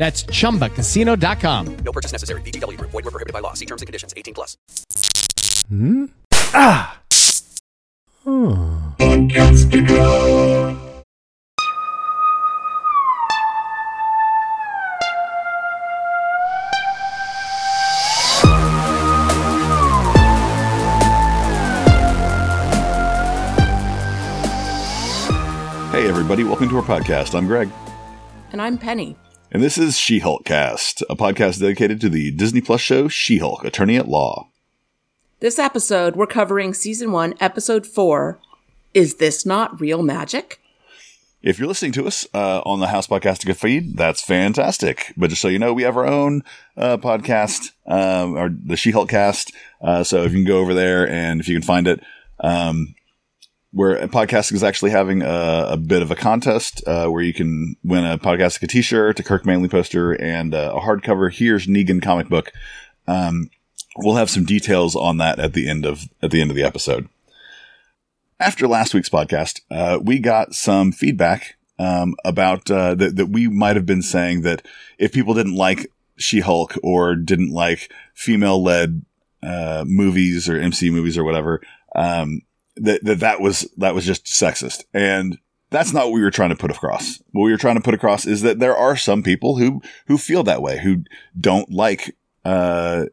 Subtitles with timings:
[0.00, 1.76] That's chumbacasino.com.
[1.84, 2.40] No purchase necessary.
[2.40, 2.90] VGW Group.
[2.90, 3.52] Void were prohibited by law.
[3.52, 4.14] See terms and conditions.
[4.16, 4.56] 18 plus.
[5.68, 6.06] Hmm?
[6.54, 6.98] Ah!
[8.24, 8.88] Hmm.
[25.92, 27.34] Hey, everybody, welcome to our podcast.
[27.34, 27.68] I'm Greg,
[28.52, 29.14] And I'm Penny.
[29.50, 33.38] And this is She Hulk Cast, a podcast dedicated to the Disney Plus show She
[33.38, 34.48] Hulk, Attorney at Law.
[35.40, 38.38] This episode, we're covering season one, episode four.
[38.94, 40.60] Is this not real magic?
[41.42, 45.12] If you're listening to us uh, on the House Podcastica feed, that's fantastic.
[45.16, 46.42] But just so you know, we have our own
[46.76, 49.52] uh, podcast, um, or the She Hulk Cast.
[49.80, 52.04] Uh, so if you can go over there and if you can find it,
[52.40, 52.94] um,
[53.72, 57.76] where Podcastica is actually having a, a bit of a contest uh, where you can
[57.84, 62.28] win a podcastica t-shirt, a Kirk Manley poster, and uh, a hardcover Here's Negan comic
[62.28, 62.52] book.
[63.06, 63.50] Um,
[63.96, 66.64] we'll have some details on that at the end of at the end of the
[66.64, 67.08] episode.
[68.38, 73.48] After last week's podcast, uh, we got some feedback um, about uh, that that we
[73.48, 74.66] might have been saying that
[74.98, 79.04] if people didn't like She-Hulk or didn't like female-led
[79.42, 81.60] uh, movies or MC movies or whatever,
[81.94, 82.42] um,
[82.76, 85.38] that, that that was that was just sexist, and
[85.70, 87.22] that's not what we were trying to put across.
[87.32, 90.18] What we were trying to put across is that there are some people who who
[90.18, 91.04] feel that way, who
[91.38, 93.06] don't like uh,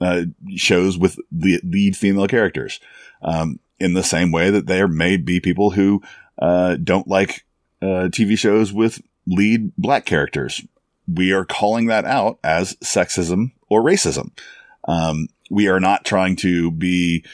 [0.00, 0.22] uh,
[0.56, 2.80] shows with the lead female characters.
[3.22, 6.00] Um, in the same way that there may be people who
[6.38, 7.44] uh, don't like
[7.82, 10.62] uh, TV shows with lead black characters.
[11.08, 14.30] We are calling that out as sexism or racism.
[14.86, 17.24] Um, we are not trying to be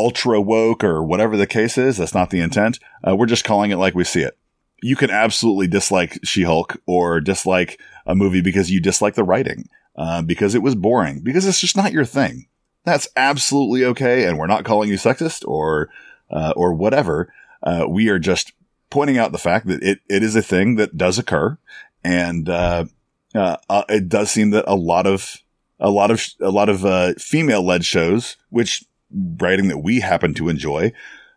[0.00, 1.98] ultra woke or whatever the case is.
[1.98, 2.78] That's not the intent.
[3.06, 4.38] Uh, we're just calling it like we see it.
[4.82, 10.22] You can absolutely dislike She-Hulk or dislike a movie because you dislike the writing, uh,
[10.22, 12.46] because it was boring, because it's just not your thing.
[12.84, 15.90] That's absolutely okay, and we're not calling you sexist or
[16.30, 17.30] uh, or whatever.
[17.62, 18.54] Uh, we are just
[18.88, 21.58] pointing out the fact that it, it is a thing that does occur,
[22.02, 22.86] and uh,
[23.34, 23.56] uh,
[23.90, 25.42] it does seem that a lot of
[25.78, 28.82] a lot of a lot of female led shows, which
[29.12, 30.92] writing that we happen to enjoy,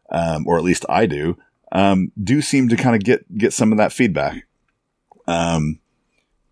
[0.10, 1.38] um, or at least I do,
[1.72, 4.46] um, do seem to kind of get get some of that feedback.
[5.28, 5.80] Um,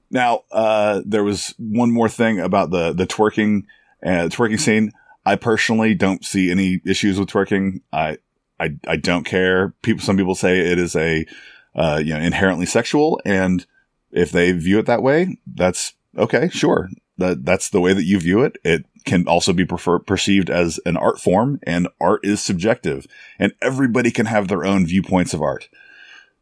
[0.10, 3.64] now, uh, there was one more thing about the the twerking
[4.06, 4.92] uh, twerking scene.
[5.26, 7.82] I personally don't see any issues with twerking.
[7.94, 8.18] I
[8.60, 9.74] I, I don't care.
[9.82, 11.26] People, some people say it is a
[11.76, 13.66] uh, you know inherently sexual, and
[14.12, 16.50] if they view it that way, that's okay.
[16.50, 18.58] Sure, that that's the way that you view it.
[18.64, 23.08] It can also be prefer- perceived as an art form, and art is subjective,
[23.40, 25.70] and everybody can have their own viewpoints of art.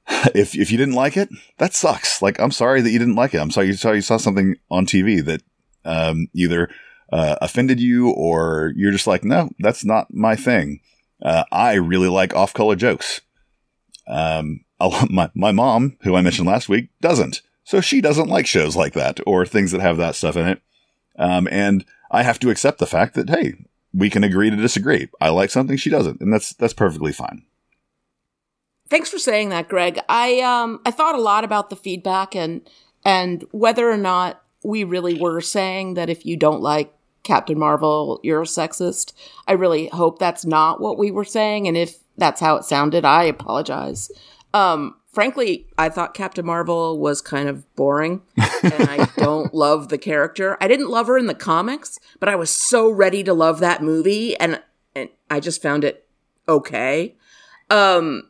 [0.35, 2.21] If if you didn't like it, that sucks.
[2.21, 3.39] Like I'm sorry that you didn't like it.
[3.39, 5.43] I'm sorry you saw you saw something on TV that
[5.85, 6.69] um, either
[7.11, 10.79] uh, offended you or you're just like, no, that's not my thing.
[11.21, 13.21] Uh, I really like off color jokes.
[14.07, 14.65] Um,
[15.09, 17.41] my, my mom, who I mentioned last week, doesn't.
[17.63, 20.61] So she doesn't like shows like that or things that have that stuff in it.
[21.17, 25.09] Um, and I have to accept the fact that, hey, we can agree to disagree.
[25.19, 26.21] I like something, she doesn't.
[26.21, 27.43] And that's, that's perfectly fine.
[28.89, 29.99] Thanks for saying that, Greg.
[30.09, 32.67] I um I thought a lot about the feedback and
[33.05, 36.91] and whether or not we really were saying that if you don't like
[37.23, 39.13] Captain Marvel, you're a sexist.
[39.47, 43.05] I really hope that's not what we were saying, and if that's how it sounded,
[43.05, 44.09] I apologize.
[44.53, 49.97] Um, frankly, I thought Captain Marvel was kind of boring, and I don't love the
[49.97, 50.57] character.
[50.61, 53.83] I didn't love her in the comics, but I was so ready to love that
[53.83, 54.61] movie, and
[54.95, 56.07] and I just found it
[56.47, 57.15] okay.
[57.69, 58.29] Um,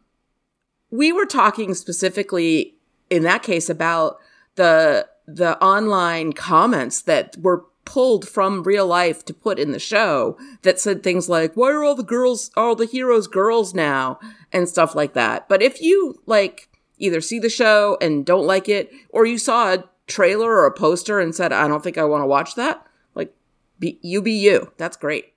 [0.92, 2.76] we were talking specifically
[3.10, 4.18] in that case about
[4.56, 10.38] the the online comments that were pulled from real life to put in the show
[10.62, 14.20] that said things like, why are all the girls, all the heroes girls now?
[14.52, 15.48] And stuff like that.
[15.50, 16.69] But if you like
[17.00, 20.72] either see the show and don't like it, or you saw a trailer or a
[20.72, 22.86] poster and said, I don't think I want to watch that,
[23.16, 23.34] like,
[23.80, 24.72] be, you be you.
[24.78, 25.34] That's great.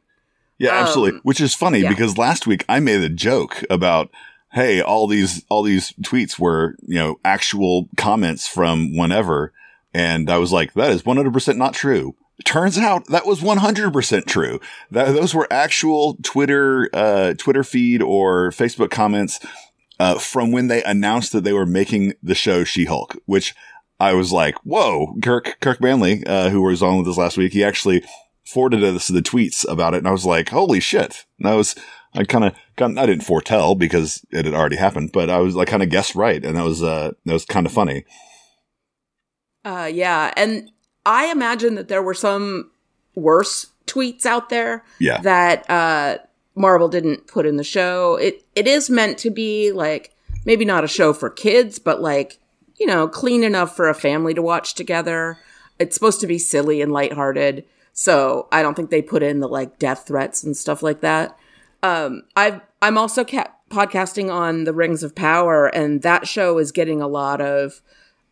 [0.58, 1.20] Yeah, absolutely.
[1.24, 1.88] Which is funny Um, yeah.
[1.88, 4.10] because last week I made a joke about,
[4.52, 9.52] hey, all these all these tweets were you know actual comments from whenever,
[9.92, 12.14] and I was like, that is one hundred percent not true.
[12.44, 14.60] Turns out that was one hundred percent true.
[14.90, 19.40] That those were actual Twitter uh, Twitter feed or Facebook comments
[19.98, 23.54] uh, from when they announced that they were making the show She Hulk, which
[24.00, 27.52] I was like, whoa, Kirk Kirk Manley, uh, who was on with us last week,
[27.52, 28.04] he actually
[28.44, 31.24] forwarded us the tweets about it, and I was like, holy shit.
[31.38, 31.76] And I was,
[32.14, 35.68] I kind of, I didn't foretell because it had already happened, but I was like,
[35.68, 38.04] kind of guessed right, and that was, uh, that was kind of funny.
[39.64, 40.32] Uh, yeah.
[40.36, 40.70] And
[41.06, 42.70] I imagine that there were some
[43.14, 45.20] worse tweets out there Yeah.
[45.20, 46.18] that uh,
[46.54, 48.16] Marvel didn't put in the show.
[48.16, 50.14] It It is meant to be like
[50.44, 52.38] maybe not a show for kids, but like,
[52.78, 55.38] you know, clean enough for a family to watch together.
[55.78, 57.64] It's supposed to be silly and lighthearted.
[57.92, 61.36] So I don't think they put in the like death threats and stuff like that.
[61.82, 66.72] Um, I've, I'm also ca- podcasting on the Rings of Power, and that show is
[66.72, 67.80] getting a lot of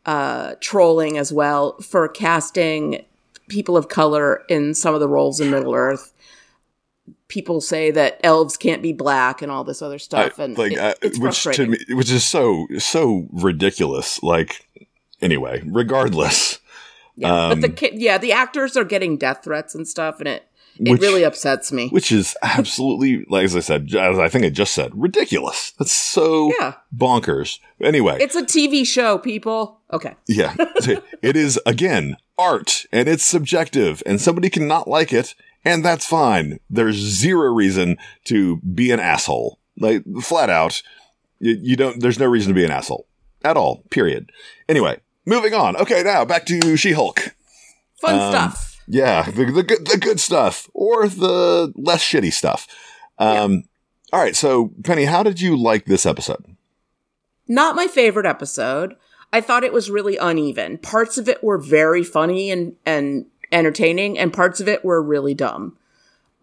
[0.06, 3.04] uh, trolling as well for casting
[3.48, 6.12] people of color in some of the roles in Middle Earth.
[7.30, 10.72] People say that elves can't be black and all this other stuff, I- and like,
[10.72, 14.22] it- it's which to me, which is so, so ridiculous.
[14.22, 14.66] Like,
[15.22, 16.58] anyway, regardless,
[17.16, 20.44] yeah, but the um, yeah the actors are getting death threats and stuff, and it
[20.76, 21.88] it Which- really upsets me.
[21.90, 25.72] which is absolutely, like as I said, as I think I just said, ridiculous.
[25.78, 26.74] That's so Yeah.
[26.96, 27.58] bonkers.
[27.80, 29.78] Anyway, it's a TV show, people.
[29.92, 30.54] Okay, Yeah.
[31.22, 35.34] it is, again, art and it's subjective and somebody can not like it
[35.64, 36.58] and that's fine.
[36.68, 39.58] There's zero reason to be an asshole.
[39.78, 40.82] Like, flat out,
[41.38, 43.06] you, you don't, there's no reason to be an asshole
[43.44, 44.30] at all, period.
[44.68, 45.76] Anyway, moving on.
[45.76, 47.34] Okay, now back to She Hulk.
[48.00, 48.80] fun Um, stuff.
[48.86, 52.66] Yeah, the, the, good- the good stuff or the less shitty stuff.
[53.18, 53.64] Um,
[54.12, 54.34] All right.
[54.34, 56.44] So, Penny, how did you like this episode?
[57.46, 58.96] Not my favorite episode.
[59.32, 60.78] I thought it was really uneven.
[60.78, 65.34] Parts of it were very funny and and entertaining, and parts of it were really
[65.34, 65.76] dumb.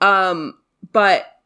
[0.02, 0.56] Um,
[0.92, 1.40] but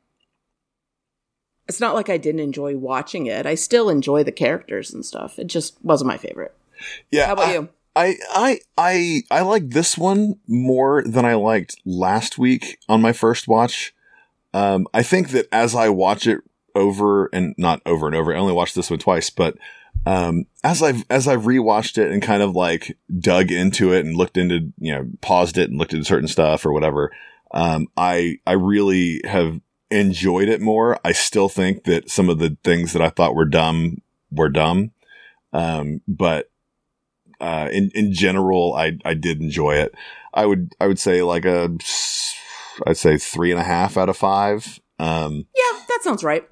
[1.67, 3.45] it's not like I didn't enjoy watching it.
[3.45, 5.39] I still enjoy the characters and stuff.
[5.39, 6.53] It just wasn't my favorite.
[7.11, 7.27] Yeah.
[7.27, 7.69] How about I- you?
[7.93, 13.11] I I I I like this one more than I liked last week on my
[13.11, 13.93] first watch.
[14.53, 16.39] Um, I think that as I watch it
[16.73, 19.57] over and not over and over, I only watched this one twice, but
[20.05, 24.15] um, as I've as I've rewatched it and kind of like dug into it and
[24.15, 27.11] looked into you know paused it and looked into certain stuff or whatever,
[27.53, 29.59] um, I I really have
[29.89, 30.99] enjoyed it more.
[31.03, 33.97] I still think that some of the things that I thought were dumb
[34.31, 34.91] were dumb,
[35.53, 36.49] um, but
[37.39, 39.93] uh, in in general, I I did enjoy it.
[40.33, 41.69] I would I would say like a
[42.87, 44.79] I'd say three and a half out of five.
[44.97, 46.47] Um, Yeah, that sounds right.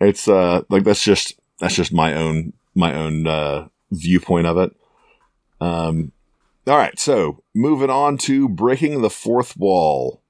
[0.00, 4.70] it's uh like that's just that's just my own my own uh, viewpoint of it.
[5.60, 6.12] Um,
[6.66, 10.22] all right, so moving on to breaking the fourth wall.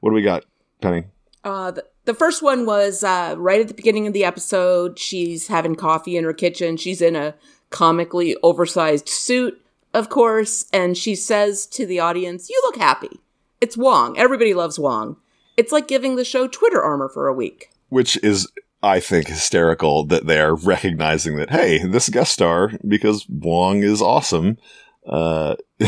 [0.00, 0.44] What do we got,
[0.80, 1.04] Penny?
[1.44, 4.98] Uh, the, the first one was uh, right at the beginning of the episode.
[4.98, 6.76] She's having coffee in her kitchen.
[6.76, 7.34] She's in a
[7.70, 9.62] comically oversized suit,
[9.94, 13.20] of course, and she says to the audience, You look happy.
[13.60, 14.18] It's Wong.
[14.18, 15.18] Everybody loves Wong.
[15.56, 17.70] It's like giving the show Twitter armor for a week.
[17.90, 18.50] Which is
[18.82, 24.58] I think hysterical that they're recognizing that hey, this guest star because Wong is awesome.
[25.06, 25.56] Uh,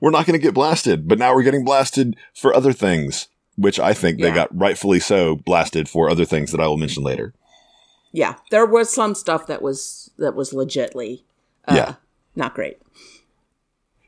[0.00, 3.80] we're not going to get blasted, but now we're getting blasted for other things, which
[3.80, 7.34] I think they got rightfully so blasted for other things that I will mention later.
[8.12, 11.22] Yeah, there was some stuff that was that was legitly
[11.66, 11.94] uh, Yeah.
[12.36, 12.78] not great.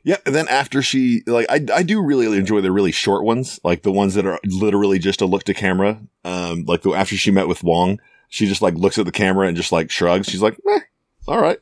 [0.07, 3.59] Yeah, and then after she like I I do really enjoy the really short ones,
[3.65, 5.99] like the ones that are literally just a look to camera.
[6.23, 7.99] Um like the after she met with Wong,
[8.29, 10.29] she just like looks at the camera and just like shrugs.
[10.29, 10.79] She's like, eh,
[11.27, 11.59] all right.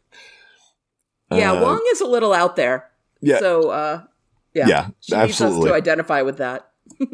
[1.32, 2.88] Yeah, Uh, Wong is a little out there.
[3.20, 3.40] Yeah.
[3.40, 4.04] So uh
[4.54, 4.68] yeah.
[4.68, 5.70] Yeah, she needs us absolutely.
[5.72, 6.70] to identify with that.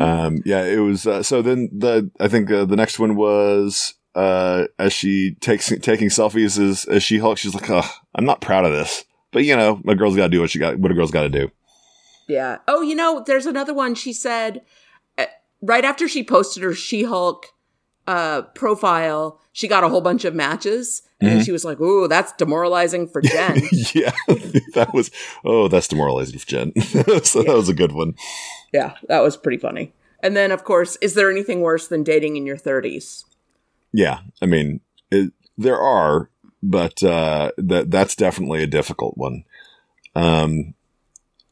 [0.00, 3.94] Um yeah, it was uh, so then the I think uh, the next one was
[4.14, 8.40] uh as she takes taking selfies as as she Hulk, she's like, "Oh, I'm not
[8.40, 10.90] proud of this." But you know, a girl's got to do what she got what
[10.90, 11.50] a girl's got to do.
[12.28, 12.58] Yeah.
[12.68, 13.94] Oh, you know, there's another one.
[13.94, 14.62] She said
[15.16, 15.26] uh,
[15.62, 17.46] right after she posted her She Hulk
[18.06, 21.02] uh, profile, she got a whole bunch of matches.
[21.20, 21.40] And Mm-hmm.
[21.42, 23.56] she was like, "Ooh, that's demoralizing for Jen."
[23.92, 24.12] yeah,
[24.74, 25.10] that was.
[25.44, 26.72] Oh, that's demoralizing for Jen.
[27.24, 28.14] so that was a good one.
[28.72, 29.92] yeah, that was pretty funny.
[30.22, 33.24] And then, of course, is there anything worse than dating in your 30s?
[33.92, 34.80] Yeah, I mean,
[35.10, 36.30] it, there are,
[36.62, 39.44] but uh, that that's definitely a difficult one.
[40.14, 40.74] Um,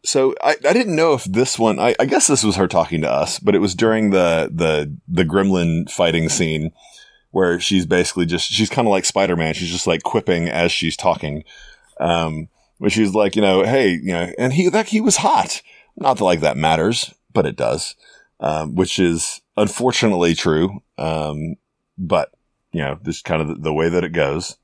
[0.05, 1.79] so I, I didn't know if this one.
[1.79, 4.97] I, I guess this was her talking to us, but it was during the the
[5.09, 6.73] the gremlin fighting scene
[7.31, 9.55] where she's basically just she's kind of like Spider Man.
[9.55, 11.45] She's just like quipping as she's talking.
[11.99, 12.49] Um,
[12.79, 15.63] but she's like, you know, hey, you know, and he that he was hot.
[15.97, 17.95] Not that like that matters, but it does.
[18.39, 20.83] Um, which is unfortunately true.
[20.99, 21.57] Um,
[21.99, 22.33] but
[22.73, 24.57] you know, just kind of the, the way that it goes.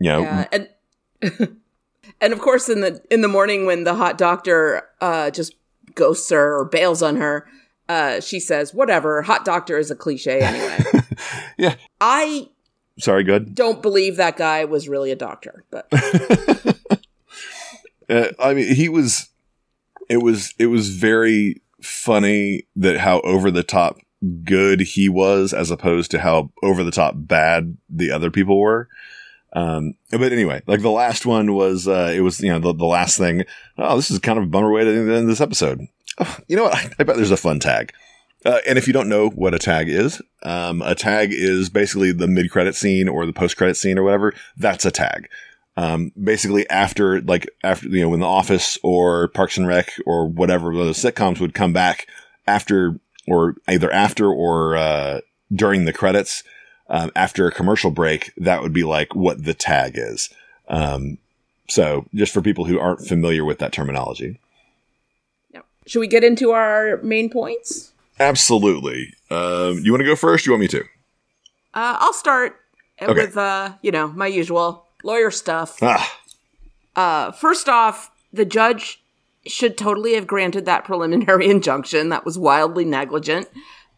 [0.00, 0.68] You know, Yeah, and
[2.20, 5.54] and of course, in the in the morning when the hot doctor uh, just
[5.94, 7.46] ghosts her or bails on her,
[7.88, 10.78] uh, she says, "Whatever, hot doctor is a cliche anyway."
[11.58, 11.74] Yeah.
[12.00, 12.48] I
[12.98, 13.54] sorry, good.
[13.54, 15.86] don't believe that guy was really a doctor, but
[18.10, 19.28] Uh, I mean, he was.
[20.08, 20.52] It was.
[20.58, 23.98] It was very funny that how over the top
[24.42, 28.88] good he was, as opposed to how over the top bad the other people were.
[29.52, 32.86] Um, but anyway, like the last one was, uh, it was, you know, the, the
[32.86, 33.44] last thing.
[33.78, 35.86] Oh, this is kind of a bummer way to end this episode.
[36.18, 36.74] Oh, you know what?
[36.74, 37.92] I, I bet there's a fun tag.
[38.44, 42.12] Uh, and if you don't know what a tag is, um, a tag is basically
[42.12, 44.32] the mid credit scene or the post credit scene or whatever.
[44.56, 45.28] That's a tag.
[45.76, 50.26] Um, basically after, like, after, you know, when The Office or Parks and Rec or
[50.26, 52.06] whatever those sitcoms would come back
[52.46, 55.20] after, or either after or, uh,
[55.52, 56.42] during the credits,
[56.90, 60.28] um, after a commercial break, that would be like what the tag is.
[60.68, 61.16] Um,
[61.68, 64.38] so just for people who aren't familiar with that terminology.
[65.86, 67.92] should we get into our main points?
[68.18, 69.14] Absolutely.
[69.30, 70.44] Um, you want to go first?
[70.46, 70.80] You want me to?
[71.72, 72.56] Uh, I'll start
[73.00, 73.14] Okay.
[73.14, 75.78] with uh, you know my usual lawyer stuff.
[75.82, 76.18] Ah,
[76.96, 79.02] Uh, first off, the judge
[79.46, 82.10] should totally have granted that preliminary injunction.
[82.10, 83.48] That was wildly negligent.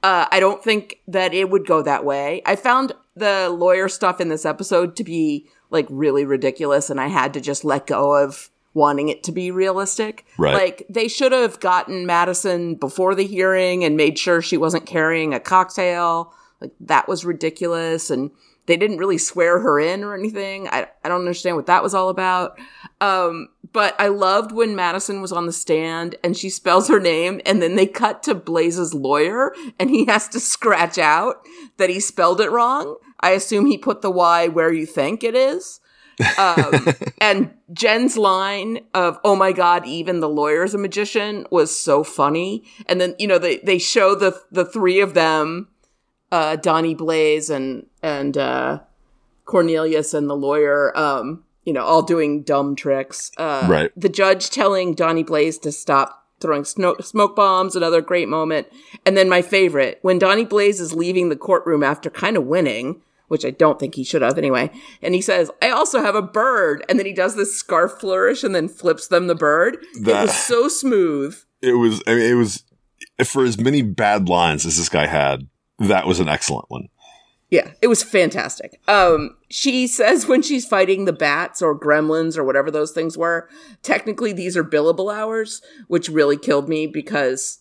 [0.03, 2.43] Uh, I don't think that it would go that way.
[2.45, 7.09] I found the lawyer stuff in this episode to be like really ridiculous, and I
[7.09, 10.25] had to just let go of wanting it to be realistic.
[10.39, 10.55] Right.
[10.55, 15.35] Like they should have gotten Madison before the hearing and made sure she wasn't carrying
[15.35, 16.33] a cocktail.
[16.61, 18.31] Like that was ridiculous, and
[18.67, 20.69] they didn't really swear her in or anything.
[20.69, 22.59] I I don't understand what that was all about.
[23.01, 27.41] Um, but I loved when Madison was on the stand and she spells her name
[27.45, 31.47] and then they cut to Blaze's lawyer and he has to scratch out
[31.79, 32.97] that he spelled it wrong.
[33.21, 35.81] I assume he put the Y where you think it is.
[36.39, 36.87] Um,
[37.21, 42.65] and Jen's line of, oh my God, even the lawyer's a magician was so funny.
[42.87, 45.69] And then, you know, they, they show the, the three of them,
[46.33, 48.81] uh, Donnie Blaze and, and, uh,
[49.45, 53.31] Cornelius and the lawyer, um, you know, all doing dumb tricks.
[53.37, 53.91] Uh, Right.
[53.97, 58.67] The judge telling Donnie Blaze to stop throwing sno- smoke bombs, another great moment.
[59.07, 63.01] And then my favorite, when Donnie Blaze is leaving the courtroom after kind of winning,
[63.29, 64.71] which I don't think he should have anyway,
[65.03, 66.85] and he says, I also have a bird.
[66.89, 69.75] And then he does this scarf flourish and then flips them the bird.
[69.95, 71.37] it That- was so smooth.
[71.63, 72.65] it was, I mean, it was,
[73.25, 75.47] for as many bad lines as this guy had,
[75.89, 76.89] that was an excellent one.
[77.51, 78.81] Yeah, it was fantastic.
[78.89, 83.47] Um, she says when she's fighting the bats or gremlins or whatever those things were,
[83.83, 87.59] technically these are billable hours, which really killed me because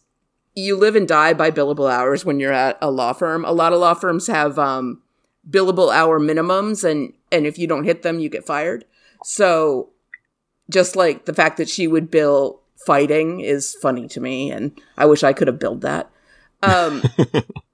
[0.56, 3.44] you live and die by billable hours when you're at a law firm.
[3.44, 5.02] A lot of law firms have um,
[5.50, 8.86] billable hour minimums, and and if you don't hit them, you get fired.
[9.24, 9.90] So,
[10.70, 15.06] just like the fact that she would bill fighting is funny to me, and I
[15.06, 16.10] wish I could have billed that.
[16.64, 17.04] Um,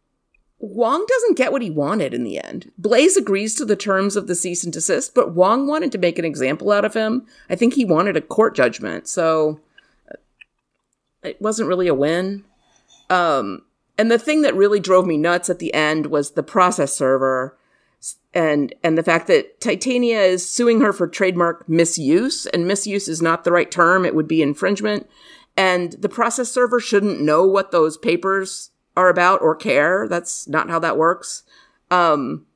[0.59, 2.71] Wong doesn't get what he wanted in the end.
[2.77, 6.17] Blaze agrees to the terms of the cease and desist, but Wong wanted to make
[6.17, 7.25] an example out of him.
[7.49, 9.59] I think he wanted a court judgment, so
[10.11, 10.15] uh,
[11.23, 12.43] it wasn't really a win.
[13.09, 13.65] Um,
[13.99, 17.57] and the thing that really drove me nuts at the end was the process server
[18.33, 23.21] and and the fact that Titania is suing her for trademark misuse, and misuse is
[23.21, 25.09] not the right term; it would be infringement.
[25.55, 30.07] And the process server shouldn't know what those papers are about or care.
[30.09, 31.43] That's not how that works.
[31.91, 32.47] Um,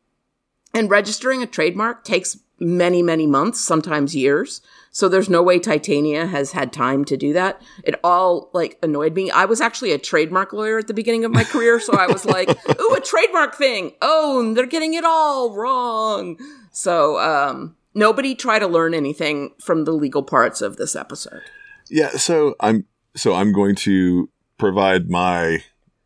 [0.73, 4.61] and registering a trademark takes many, many months, sometimes years.
[4.91, 7.61] So there's no way Titania has had time to do that.
[7.83, 9.31] It all like annoyed me.
[9.31, 12.25] I was actually a trademark lawyer at the beginning of my career, so I was
[12.25, 12.49] like,
[12.81, 13.93] "Ooh, a trademark thing!
[14.01, 16.37] Oh, they're getting it all wrong."
[16.71, 21.43] So um, nobody try to learn anything from the legal parts of this episode.
[21.89, 25.63] Yeah, so I'm so I'm going to provide my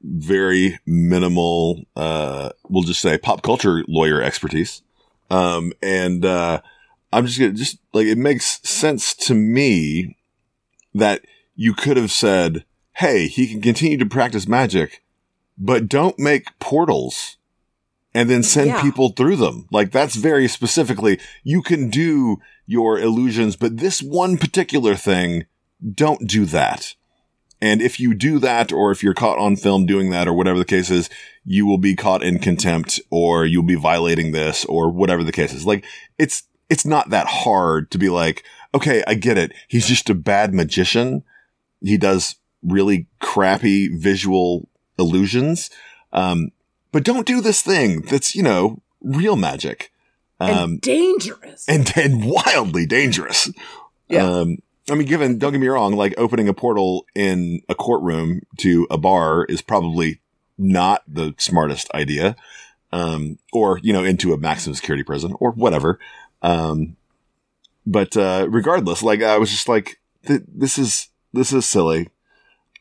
[0.07, 4.81] very minimal, uh, we'll just say pop culture lawyer expertise.
[5.29, 6.61] Um, and, uh,
[7.11, 10.17] I'm just gonna just like, it makes sense to me
[10.93, 11.21] that
[11.55, 12.65] you could have said,
[12.97, 15.03] Hey, he can continue to practice magic,
[15.57, 17.37] but don't make portals
[18.13, 18.81] and then send Yeah.
[18.81, 19.67] people through them.
[19.71, 25.45] Like that's very specifically, you can do your illusions, but this one particular thing,
[25.93, 26.95] don't do that.
[27.65, 30.59] And if you do that, or if you're caught on film doing that, or whatever
[30.59, 31.09] the case is,
[31.43, 35.53] you will be caught in contempt, or you'll be violating this, or whatever the case
[35.53, 35.65] is.
[35.65, 35.83] Like,
[36.19, 38.43] it's, it's not that hard to be like,
[38.73, 39.51] okay, I get it.
[39.67, 41.23] He's just a bad magician.
[41.81, 44.69] He does really crappy visual
[44.99, 45.69] illusions.
[46.13, 46.51] Um,
[46.91, 49.91] but don't do this thing that's, you know, real magic.
[50.39, 51.65] and Um, dangerous.
[51.67, 53.49] and, and wildly dangerous.
[54.07, 54.29] Yeah.
[54.29, 54.57] Um,
[54.89, 58.87] I mean, given, don't get me wrong, like opening a portal in a courtroom to
[58.91, 60.21] a bar is probably
[60.57, 62.35] not the smartest idea.
[62.91, 65.99] Um, or, you know, into a maximum security prison or whatever.
[66.41, 66.95] Um,
[67.85, 72.09] but, uh, regardless, like I was just like, th- this is, this is silly.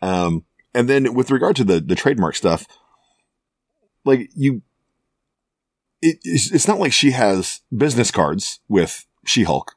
[0.02, 2.66] Um, and then with regard to the, the trademark stuff,
[4.04, 4.62] like you,
[6.02, 9.74] it, it's, not like she has business cards with She-Hulk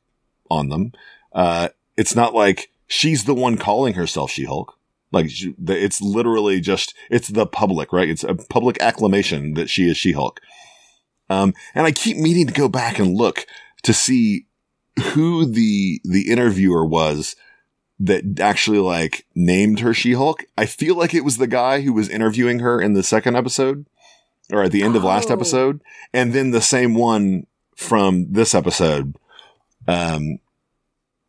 [0.52, 0.92] on them.
[1.32, 4.74] Uh, it's not like she's the one calling herself She-Hulk.
[5.12, 8.10] Like she, it's literally just, it's the public, right?
[8.10, 10.40] It's a public acclamation that she is She-Hulk.
[11.30, 13.46] Um, and I keep meaning to go back and look
[13.84, 14.46] to see
[15.14, 17.36] who the, the interviewer was
[18.00, 20.44] that actually like named her She-Hulk.
[20.58, 23.86] I feel like it was the guy who was interviewing her in the second episode
[24.52, 25.34] or at the end of last Oh.
[25.34, 25.82] episode.
[26.14, 29.16] And then the same one from this episode.
[29.88, 30.40] Um,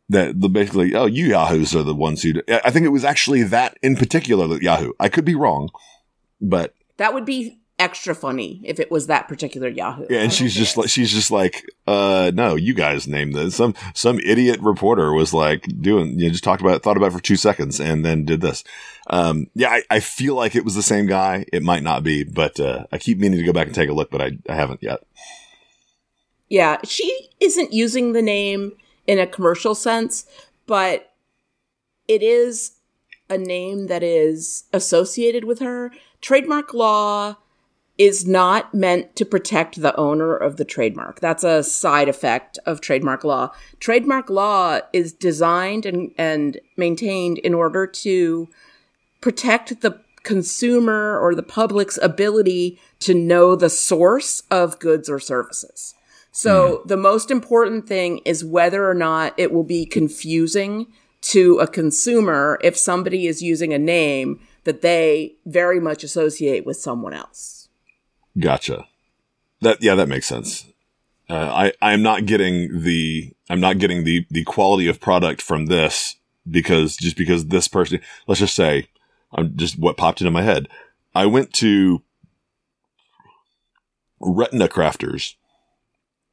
[0.09, 3.05] that the basically, oh, you Yahoos are the ones who, I I think it was
[3.05, 4.93] actually that in particular that Yahoo.
[4.99, 5.69] I could be wrong,
[6.41, 10.05] but that would be extra funny if it was that particular Yahoo.
[10.09, 13.55] yeah, and she's just like, she's just like, uh, no, you guys named this.
[13.55, 17.07] Some, some idiot reporter was like doing, you know, just talked about it, thought about
[17.07, 18.65] it for two seconds and then did this.
[19.09, 21.45] Um, yeah, I, I feel like it was the same guy.
[21.53, 23.93] It might not be, but, uh, I keep meaning to go back and take a
[23.93, 24.99] look, but I, I haven't yet.
[26.49, 28.73] Yeah, she isn't using the name
[29.09, 30.27] in a commercial sense,
[30.67, 31.13] but
[32.07, 32.73] it is
[33.27, 35.91] a name that is associated with her.
[36.21, 37.35] Trademark law
[37.97, 41.21] is not meant to protect the owner of the trademark.
[41.21, 43.51] That's a side effect of trademark law.
[43.79, 48.47] Trademark law is designed and, and maintained in order to
[49.21, 55.95] protect the consumer or the public's ability to know the source of goods or services.
[56.41, 60.87] So the most important thing is whether or not it will be confusing
[61.21, 66.77] to a consumer if somebody is using a name that they very much associate with
[66.77, 67.67] someone else.
[68.39, 68.87] Gotcha.
[69.59, 70.63] That yeah, that makes sense.
[71.29, 75.65] Uh, I I'm not getting the I'm not getting the the quality of product from
[75.65, 76.15] this
[76.49, 78.87] because just because this person let's just say
[79.33, 80.69] I'm just what popped into my head.
[81.13, 82.01] I went to
[84.21, 85.35] Retina Crafters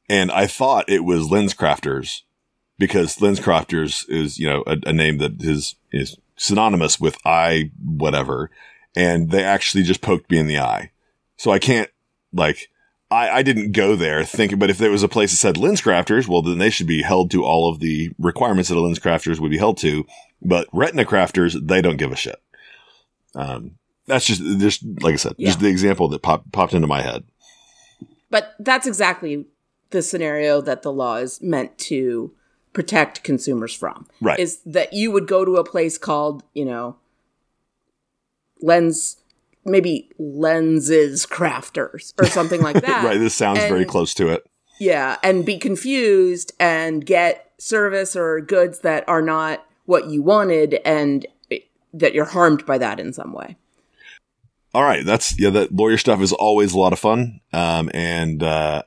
[0.09, 2.21] and I thought it was Lenscrafters
[2.77, 8.49] because Lenscrafters is you know a, a name that is is synonymous with eye whatever,
[8.95, 10.91] and they actually just poked me in the eye.
[11.37, 11.89] So I can't
[12.33, 12.69] like
[13.09, 16.27] I, I didn't go there thinking, but if there was a place that said Lenscrafters,
[16.27, 19.51] well, then they should be held to all of the requirements that a Lenscrafters would
[19.51, 20.05] be held to.
[20.41, 22.41] But retina crafters, they don't give a shit.
[23.33, 27.01] Um, that's just, just like I said, just the example that popped popped into my
[27.01, 27.23] head.
[28.29, 29.45] But that's exactly
[29.89, 32.33] the scenario that the law is meant to
[32.73, 34.07] protect consumers from.
[34.21, 34.39] Right.
[34.39, 36.97] Is that you would go to a place called, you know,
[38.61, 39.17] lens
[39.65, 43.03] maybe lenses crafters or something like that.
[43.03, 43.19] right.
[43.19, 44.45] This sounds very close to it.
[44.79, 50.79] Yeah, and be confused and get service or goods that are not what you wanted
[50.85, 51.25] and
[51.93, 53.55] that you're harmed by that in some way.
[54.73, 55.49] All right, that's yeah.
[55.49, 57.39] That lawyer stuff is always a lot of fun.
[57.51, 58.83] Um, and uh,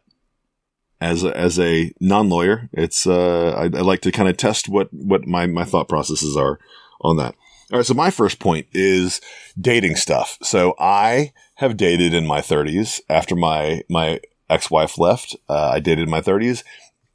[1.01, 4.69] as a, as a non lawyer, it's uh, I, I like to kind of test
[4.69, 6.59] what what my my thought processes are
[7.01, 7.35] on that.
[7.73, 9.21] All right, so my first point is
[9.59, 10.39] dating stuff.
[10.43, 15.37] So I have dated in my 30s after my my ex wife left.
[15.49, 16.65] Uh, I dated in my 30s.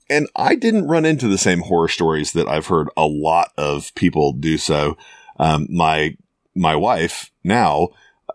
[0.08, 3.94] And I didn't run into the same horror stories that I've heard a lot of
[3.96, 4.98] people do so.
[5.40, 6.16] Um, my
[6.56, 7.90] my wife now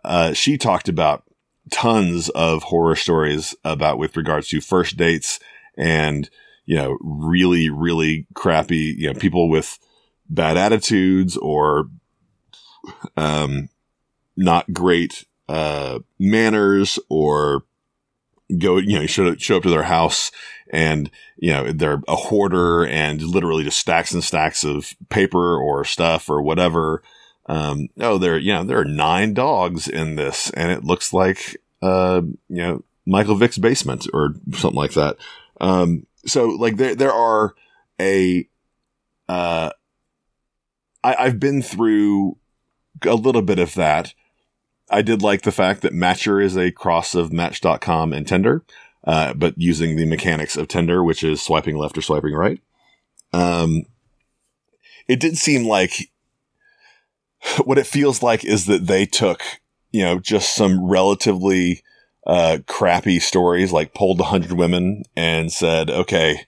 [0.05, 1.25] uh, she talked about
[1.71, 5.39] tons of horror stories about with regards to first dates
[5.77, 6.31] and
[6.67, 9.79] you know really really crappy you know people with
[10.29, 11.89] bad attitudes or
[13.17, 13.69] um
[14.37, 17.65] not great uh, manners or
[18.59, 20.31] go, you know, show, show up to their house
[20.73, 25.85] and, you know, they're a hoarder and literally just stacks and stacks of paper or
[25.85, 27.03] stuff or whatever.
[27.47, 31.57] Um, oh, there, you know, there are nine dogs in this and it looks like,
[31.83, 35.17] uh, you know, Michael Vick's basement or something like that.
[35.61, 37.55] Um, so like there, there are
[38.01, 38.49] a,
[39.29, 39.71] uh,
[41.03, 42.37] I, I've been through
[43.05, 44.15] a little bit of that.
[44.91, 48.65] I did like the fact that Matcher is a cross of Match.com and Tinder,
[49.05, 52.61] uh, but using the mechanics of Tinder, which is swiping left or swiping right.
[53.33, 53.85] Um,
[55.07, 56.11] it did seem like
[57.65, 59.43] what it feels like is that they took,
[59.91, 61.83] you know, just some relatively
[62.27, 66.47] uh, crappy stories, like polled 100 women and said, okay,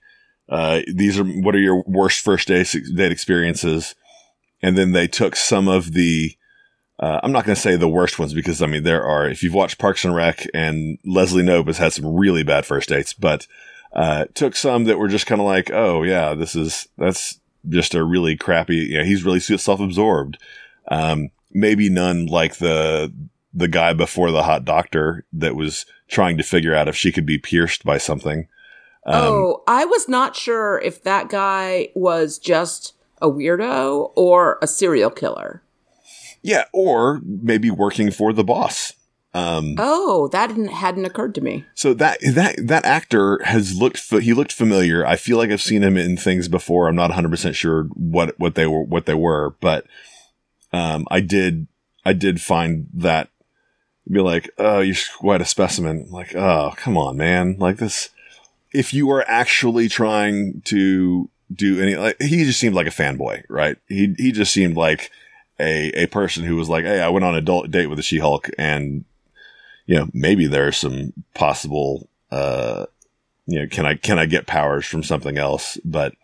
[0.49, 3.95] uh, these are what are your worst first date, date experiences?
[4.61, 6.37] And then they took some of the
[7.03, 9.29] uh, I'm not going to say the worst ones because I mean there are.
[9.29, 12.89] If you've watched Parks and Rec, and Leslie Knope has had some really bad first
[12.89, 13.49] dates, but
[13.93, 17.95] uh, took some that were just kind of like, oh yeah, this is that's just
[17.95, 18.77] a really crappy.
[18.77, 20.39] You know, he's really self-absorbed.
[20.89, 23.13] Um, maybe none like the
[23.55, 27.27] the guy before the hot doctor that was trying to figure out if she could
[27.27, 28.49] be pierced by something.
[29.05, 34.67] Um, oh, I was not sure if that guy was just a weirdo or a
[34.67, 35.63] serial killer.
[36.41, 38.95] Yeah, or maybe working for the boss.
[39.35, 41.65] Um, oh, that hadn't occurred to me.
[41.75, 45.07] So that that that actor has looked he looked familiar.
[45.07, 46.87] I feel like I've seen him in things before.
[46.87, 49.87] I'm not 100 percent sure what what they were what they were, but
[50.73, 51.67] um, I did
[52.05, 53.29] I did find that
[54.11, 56.09] be like, oh, you're quite a specimen.
[56.11, 57.57] Like, oh, come on, man.
[57.59, 58.11] Like this.
[58.73, 63.45] If you are actually trying to do any, like, he just seemed like a fanboy,
[63.49, 63.77] right?
[63.87, 65.11] He he just seemed like
[65.61, 68.49] a a person who was like, "Hey, I went on a date with the She-Hulk,
[68.57, 69.05] and
[69.87, 72.87] you know, maybe there's some possible, uh,
[73.47, 76.15] you know, can I can I get powers from something else?" But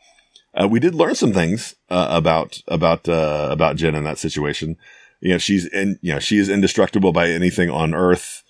[0.60, 4.76] uh, we did learn some things uh, about about uh, about Jen in that situation.
[5.20, 8.42] You know, she's in, you know, she is indestructible by anything on Earth,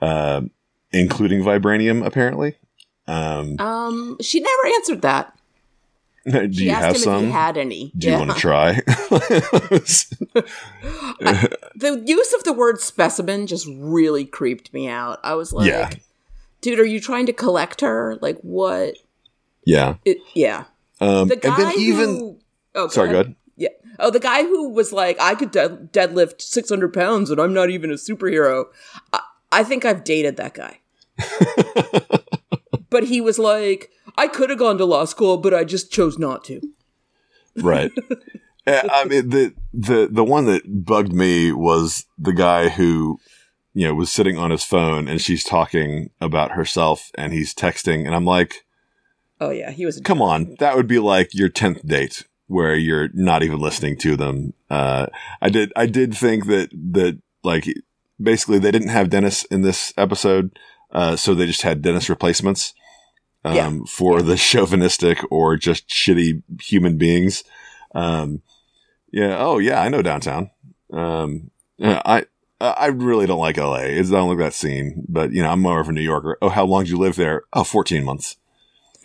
[0.00, 0.42] uh,
[0.90, 2.56] including vibranium, apparently.
[3.06, 5.36] Um, um, she never answered that.
[6.24, 7.30] Do she you have some?
[7.30, 7.92] had any?
[7.96, 8.12] Do yeah.
[8.14, 8.70] you want to try?
[11.20, 15.18] I, the use of the word specimen just really creeped me out.
[15.24, 15.90] I was like, yeah.
[16.60, 18.18] "Dude, are you trying to collect her?
[18.20, 18.96] Like what?"
[19.64, 19.96] Yeah.
[20.04, 20.64] It, yeah.
[21.02, 22.08] Um, the guy and then even.
[22.08, 22.38] Who,
[22.74, 23.34] oh, sorry, go ahead.
[23.56, 23.68] Yeah.
[23.98, 27.52] Oh, the guy who was like, "I could de- deadlift six hundred pounds, and I'm
[27.52, 28.66] not even a superhero."
[29.12, 30.80] I, I think I've dated that guy.
[32.90, 36.18] but he was like I could have gone to law school, but I just chose
[36.18, 36.60] not to.
[37.56, 37.90] Right.
[38.66, 43.18] I mean, the, the, the one that bugged me was the guy who,
[43.74, 48.06] you know, was sitting on his phone and she's talking about herself and he's texting
[48.06, 48.64] and I'm like,
[49.42, 50.00] Oh yeah, he was.
[50.04, 50.54] Come on.
[50.60, 54.52] That would be like your 10th date where you're not even listening to them.
[54.70, 55.06] Uh,
[55.40, 57.66] I did, I did think that, that like
[58.22, 60.56] basically they didn't have Dennis in this episode.
[60.92, 62.72] Uh, so they just had Dennis replacements
[63.44, 63.72] um, yeah.
[63.88, 64.26] for yeah.
[64.26, 67.42] the chauvinistic or just shitty human beings.
[67.96, 68.42] Um,
[69.10, 69.36] yeah.
[69.38, 69.82] Oh, yeah.
[69.82, 70.50] I know downtown.
[70.92, 71.50] Um,
[71.80, 72.26] I
[72.60, 73.86] I really don't like LA.
[73.86, 76.38] It's I don't like that scene, but you know, I'm more of a New Yorker.
[76.40, 77.42] Oh, how long did you live there?
[77.52, 78.36] Oh, 14 months.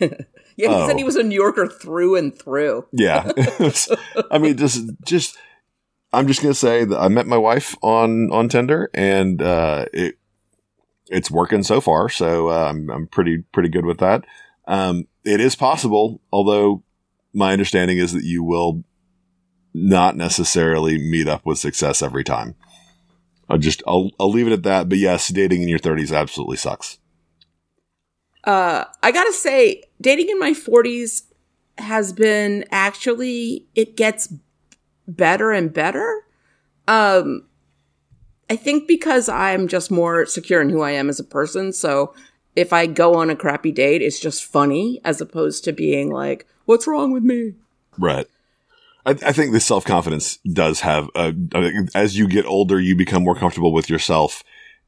[0.00, 0.16] yeah,
[0.56, 0.86] he oh.
[0.86, 2.86] said he was a New Yorker through and through.
[2.92, 3.30] yeah.
[4.30, 5.36] I mean, just just
[6.12, 10.18] I'm just gonna say that I met my wife on on Tinder, and uh, it
[11.10, 12.08] it's working so far.
[12.08, 14.24] So uh, I'm, I'm pretty, pretty good with that.
[14.66, 16.82] Um, it is possible, although
[17.32, 18.84] my understanding is that you will
[19.74, 22.54] not necessarily meet up with success every time.
[23.48, 24.88] I'll just, I'll, I'll leave it at that.
[24.88, 26.98] But yes, dating in your 30s absolutely sucks.
[28.44, 31.22] Uh, I gotta say, dating in my 40s
[31.78, 34.32] has been actually, it gets
[35.06, 36.24] better and better.
[36.86, 37.46] Um,
[38.50, 41.72] I think because I'm just more secure in who I am as a person.
[41.72, 42.14] So
[42.56, 46.46] if I go on a crappy date, it's just funny as opposed to being like,
[46.64, 47.54] what's wrong with me?
[47.98, 48.26] Right.
[49.06, 51.08] I, I think the self confidence does have,
[51.94, 54.42] as you get older, you become more comfortable with yourself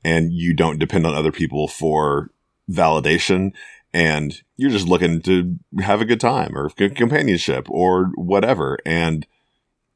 [0.05, 2.31] and you don't depend on other people for
[2.71, 3.53] validation.
[3.93, 8.79] And you're just looking to have a good time or companionship or whatever.
[8.87, 9.27] And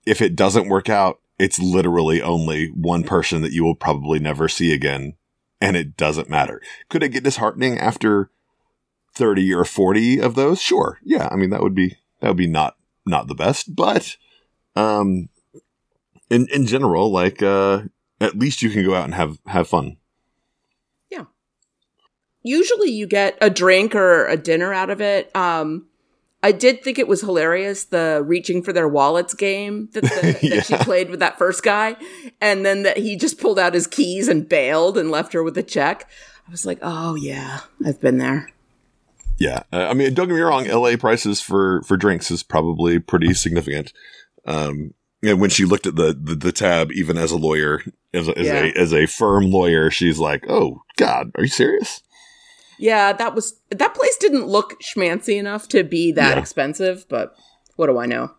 [0.04, 4.48] if it doesn't work out, it's literally only one person that you will probably never
[4.48, 5.14] see again.
[5.60, 6.60] And it doesn't matter.
[6.88, 8.30] Could it get disheartening after
[9.14, 10.60] 30 or 40 of those?
[10.60, 10.98] Sure.
[11.02, 11.28] Yeah.
[11.30, 12.76] I mean, that would be, that would be not,
[13.06, 14.16] not the best, but,
[14.74, 15.28] um,
[16.30, 17.82] in, in general, like, uh,
[18.20, 19.96] at least you can go out and have have fun.
[22.44, 25.34] Usually you get a drink or a dinner out of it.
[25.34, 25.86] Um,
[26.42, 30.56] I did think it was hilarious the reaching for their wallets game that, the, Yeah.
[30.56, 31.96] that she played with that first guy,
[32.42, 35.56] and then that he just pulled out his keys and bailed and left her with
[35.58, 36.08] a check.
[36.46, 38.50] I was like, oh yeah, I've been there.
[39.38, 40.66] Yeah, uh, I mean, don't get me wrong.
[40.68, 40.96] L.A.
[40.98, 43.92] prices for for drinks is probably pretty significant.
[44.46, 47.80] Um, and when she looked at the the, the tab, even as a lawyer,
[48.12, 48.64] as a, as, Yeah.
[48.64, 52.02] a as a firm lawyer, she's like, "Oh God, are you serious?"
[52.78, 56.40] Yeah, that was that place didn't look schmancy enough to be that Yeah.
[56.40, 57.34] expensive, but
[57.76, 58.32] what do I know?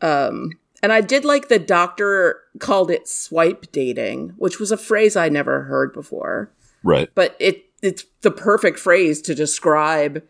[0.00, 0.52] Um
[0.82, 5.28] and I did like the doctor called it swipe dating, which was a phrase I
[5.28, 6.50] never heard before.
[6.82, 7.10] Right.
[7.14, 10.22] But it it's the perfect phrase to describe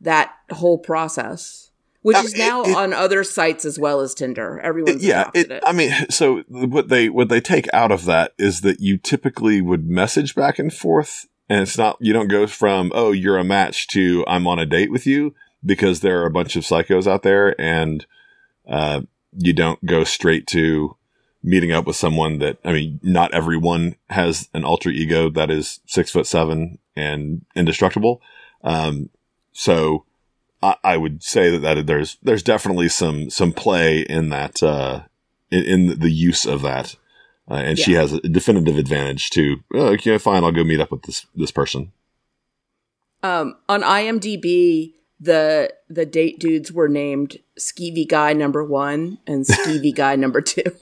[0.00, 1.70] that whole process,
[2.02, 4.60] which I is mean, now it- on other sites as well as Tinder.
[4.60, 5.62] Everyone's yeah, adopted it, it.
[5.66, 9.60] I mean, so what they what they take out of that is that you typically
[9.60, 13.44] would message back and forth, and it's not you don't go from oh you're a
[13.44, 17.06] match to I'm on a date with you because there are a bunch of psychos
[17.06, 18.04] out there, and
[18.68, 19.02] uh,
[19.36, 20.96] you don't go straight to
[21.42, 25.80] meeting up with someone that I mean, not everyone has an alter ego that is
[25.86, 28.20] six foot seven and indestructible.
[28.62, 29.10] Um,
[29.52, 30.04] so
[30.62, 35.02] I, I would say that, that there's there's definitely some some play in that uh,
[35.50, 36.96] in, in the use of that,
[37.52, 39.58] uh, and she has a definitive advantage to.
[39.74, 41.92] Oh, okay, fine, I'll go meet up with this this person.
[43.22, 49.94] Um, on IMDb, the the date dudes were named Skeevy Guy number one and Skeevy
[49.94, 50.62] Guy number two.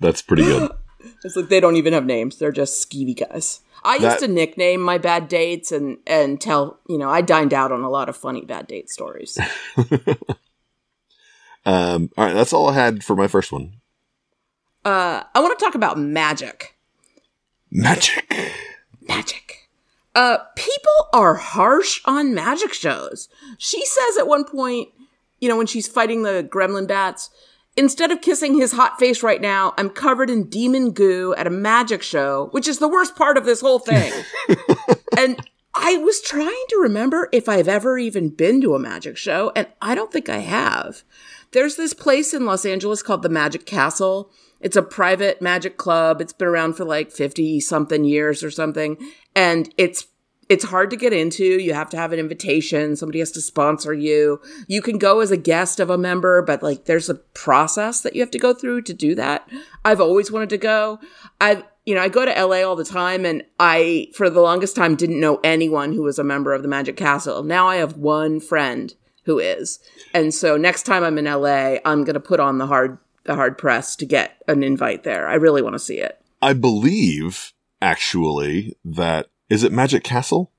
[0.00, 0.70] That's pretty good.
[1.24, 3.60] It's like they don't even have names; they're just skeevy guys.
[3.82, 7.72] I used to nickname my bad dates and and tell you know I dined out
[7.72, 9.36] on a lot of funny bad date stories.
[11.68, 13.77] Um, all right, that's all I had for my first one.
[14.88, 16.74] Uh, I want to talk about magic.
[17.70, 18.26] Magic.
[19.06, 19.68] Magic.
[20.14, 23.28] Uh, people are harsh on magic shows.
[23.58, 24.88] She says at one point,
[25.40, 27.28] you know, when she's fighting the gremlin bats,
[27.76, 31.50] instead of kissing his hot face right now, I'm covered in demon goo at a
[31.50, 34.10] magic show, which is the worst part of this whole thing.
[35.18, 35.38] and
[35.74, 39.68] I was trying to remember if I've ever even been to a magic show, and
[39.82, 41.02] I don't think I have.
[41.52, 44.30] There's this place in Los Angeles called the Magic Castle.
[44.60, 46.20] It's a private magic club.
[46.20, 48.96] It's been around for like 50 something years or something.
[49.34, 50.06] And it's
[50.48, 51.44] it's hard to get into.
[51.44, 52.96] You have to have an invitation.
[52.96, 54.40] Somebody has to sponsor you.
[54.66, 58.14] You can go as a guest of a member, but like there's a process that
[58.14, 59.48] you have to go through to do that.
[59.84, 61.00] I've always wanted to go.
[61.40, 64.76] I've you know, I go to LA all the time and I for the longest
[64.76, 67.42] time didn't know anyone who was a member of the Magic Castle.
[67.42, 68.94] Now I have one friend
[69.24, 69.78] who is.
[70.12, 72.98] And so next time I'm in LA, I'm going to put on the hard
[73.34, 75.28] hard press to get an invite there.
[75.28, 76.20] I really want to see it.
[76.40, 80.50] I believe actually that is it Magic Castle.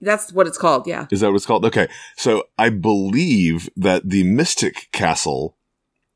[0.00, 0.86] That's what it's called.
[0.86, 1.06] Yeah.
[1.10, 1.64] Is that what it's called?
[1.64, 1.88] Okay.
[2.16, 5.56] So I believe that the Mystic Castle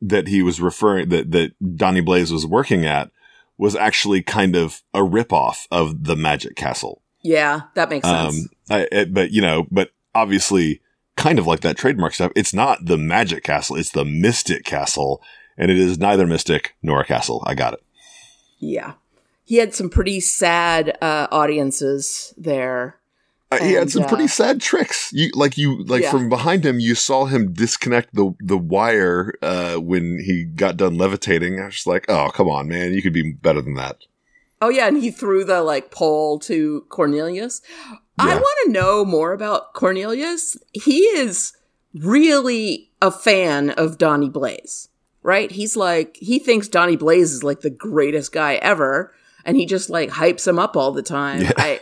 [0.01, 3.11] that he was referring that that Donnie Blaze was working at
[3.57, 7.03] was actually kind of a ripoff of the Magic Castle.
[7.23, 8.37] Yeah, that makes sense.
[8.39, 10.81] Um, I, it, but you know, but obviously,
[11.19, 12.33] kind of like that trademark stuff.
[12.35, 15.23] It's not the Magic Castle; it's the Mystic Castle,
[15.59, 17.43] and it is neither Mystic nor a castle.
[17.47, 17.83] I got it.
[18.59, 18.95] Yeah.
[19.45, 22.97] He had some pretty sad uh, audiences there.
[23.51, 25.11] Uh, he had And, some pretty uh, sad tricks.
[25.13, 26.11] You like you like Yeah.
[26.11, 30.99] from behind him, you saw him disconnect the the wire uh, when he got done
[30.99, 31.59] levitating.
[31.61, 33.97] I was just like, oh come on, man, you could be better than that.
[34.61, 37.63] Oh yeah, and he threw the like pole to Cornelius.
[38.19, 40.57] I want to know more about Cornelius.
[40.73, 41.53] He is
[41.95, 44.89] really a fan of Donnie Blaze,
[45.23, 45.51] right?
[45.51, 49.91] He's like he thinks Donnie Blaze is like the greatest guy ever, and he just
[49.91, 51.43] like hypes him up all the time.
[51.43, 51.53] Yeah.
[51.57, 51.81] I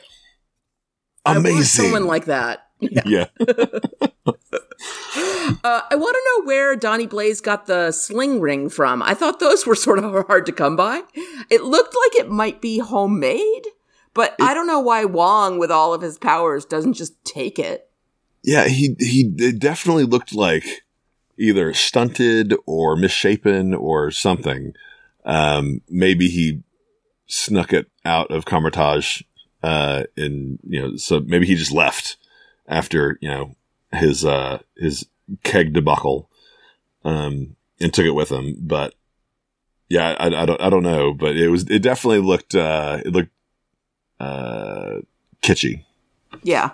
[1.24, 2.65] I want someone like that.
[2.80, 3.02] Yeah.
[3.06, 3.26] yeah.
[5.64, 9.02] Uh, I want to know where Donnie Blaze got the sling ring from.
[9.02, 11.02] I thought those were sort of hard to come by.
[11.50, 13.66] It looked like it might be homemade,
[14.12, 17.88] but I don't know why Wong, with all of his powers, doesn't just take it.
[18.42, 20.64] Yeah, he he it definitely looked like
[21.38, 24.72] either stunted or misshapen or something.
[25.24, 26.62] Um, maybe he
[27.26, 29.22] snuck it out of Kamar-Taj,
[29.62, 32.16] uh, and you know, so maybe he just left
[32.68, 33.56] after you know
[33.92, 35.06] his uh his
[35.42, 36.30] keg debacle,
[37.04, 38.56] um, and took it with him.
[38.60, 38.94] But
[39.88, 43.12] yeah, I, I don't I don't know, but it was it definitely looked uh it
[43.12, 43.32] looked
[44.20, 45.00] uh
[45.42, 45.84] kitschy.
[46.42, 46.70] Yeah.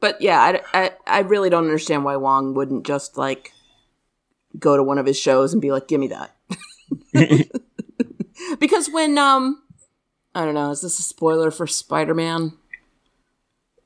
[0.00, 3.52] But yeah, I, I, I really don't understand why Wong wouldn't just like
[4.58, 6.34] go to one of his shows and be like, give me that.
[8.58, 9.62] because when um
[10.34, 12.54] I don't know, is this a spoiler for Spider-Man?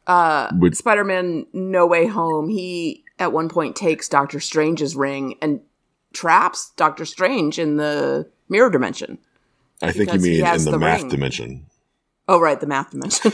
[0.07, 5.61] Uh Would- Spider-Man No Way Home, he at one point takes Doctor Strange's ring and
[6.13, 9.19] traps Doctor Strange in the mirror dimension.
[9.83, 11.11] I think you mean in the, the math ring.
[11.11, 11.67] dimension.
[12.29, 13.33] Oh right, the math dimension.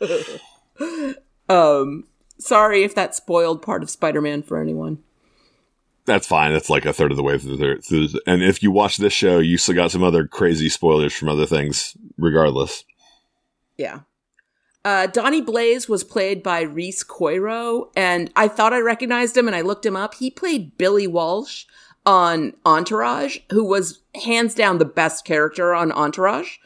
[1.48, 2.04] um
[2.38, 5.02] sorry if that spoiled part of Spider-Man for anyone.
[6.06, 6.52] That's fine.
[6.52, 7.80] That's like a third of the way through.
[7.82, 11.28] Through, and if you watch this show, you still got some other crazy spoilers from
[11.28, 12.84] other things, regardless.
[13.76, 14.00] Yeah.
[14.84, 19.54] Uh, Donnie Blaze was played by Rhys Coiro, and I thought I recognized him, and
[19.54, 20.14] I looked him up.
[20.14, 21.66] He played Billy Walsh
[22.06, 26.56] on Entourage, who was hands down the best character on Entourage.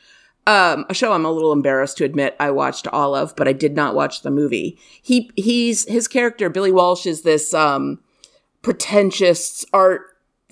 [0.46, 3.52] Um, a show I'm a little embarrassed to admit I watched all of, but I
[3.52, 4.78] did not watch the movie.
[5.02, 8.00] He he's his character Billy Walsh is this um,
[8.60, 10.02] pretentious art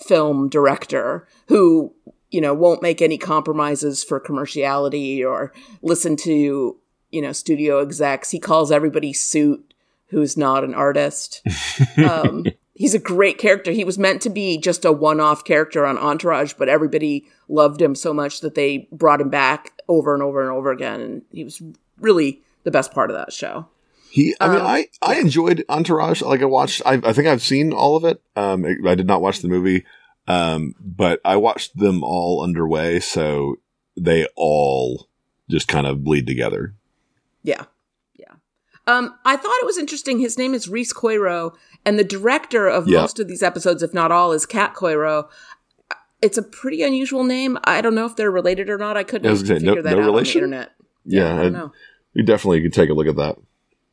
[0.01, 1.95] film director who
[2.31, 6.79] you know won't make any compromises for commerciality or listen to
[7.13, 9.75] you know studio execs he calls everybody suit
[10.09, 11.43] who's not an artist
[12.09, 12.45] um,
[12.75, 16.55] he's a great character he was meant to be just a one-off character on entourage
[16.55, 20.51] but everybody loved him so much that they brought him back over and over and
[20.51, 21.63] over again and he was
[22.01, 23.69] really the best part of that show
[24.11, 26.21] He, I mean, Um, I, I enjoyed Entourage.
[26.21, 28.21] Like I watched, I, I think I've seen all of it.
[28.37, 29.87] Um, I did not watch the movie,
[30.29, 33.57] um, but I watched them all underway, so
[33.97, 35.09] they all
[35.49, 36.75] just kind of bleed together.
[37.43, 37.65] Yeah.
[38.19, 38.35] Yeah.
[38.87, 40.19] Um, I thought it was interesting.
[40.19, 43.01] His name is Rhys Coiro, and the director of Yeah.
[43.01, 45.29] most of these episodes, if not all, is Kat Coiro.
[46.21, 47.59] It's a pretty unusual name.
[47.65, 48.97] I don't know if they're related or not.
[48.97, 50.45] I couldn't I was gonna say, figure no- that no out relation?
[50.45, 50.73] on the internet.
[51.05, 51.73] Yeah, I I don't know.
[52.15, 53.37] you definitely could take a look at that.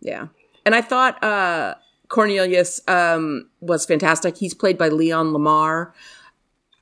[0.01, 0.27] Yeah.
[0.65, 1.75] And I thought uh,
[2.07, 4.38] Cornelius um, was fantastic.
[4.38, 5.93] He's played by Leon Lamar.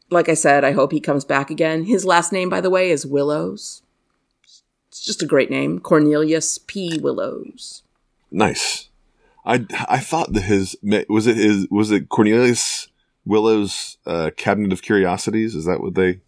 [0.09, 1.83] Like I said, I hope he comes back again.
[1.85, 3.83] His last name, by the way, is Willows.
[5.07, 5.79] Just a great name.
[5.79, 6.99] Cornelius P.
[6.99, 7.81] Willows.
[8.31, 8.89] Nice.
[9.45, 10.75] I I thought that his
[11.09, 12.89] was it his was it Cornelius
[13.25, 15.55] Willow's uh, Cabinet of Curiosities?
[15.55, 16.19] Is that what they?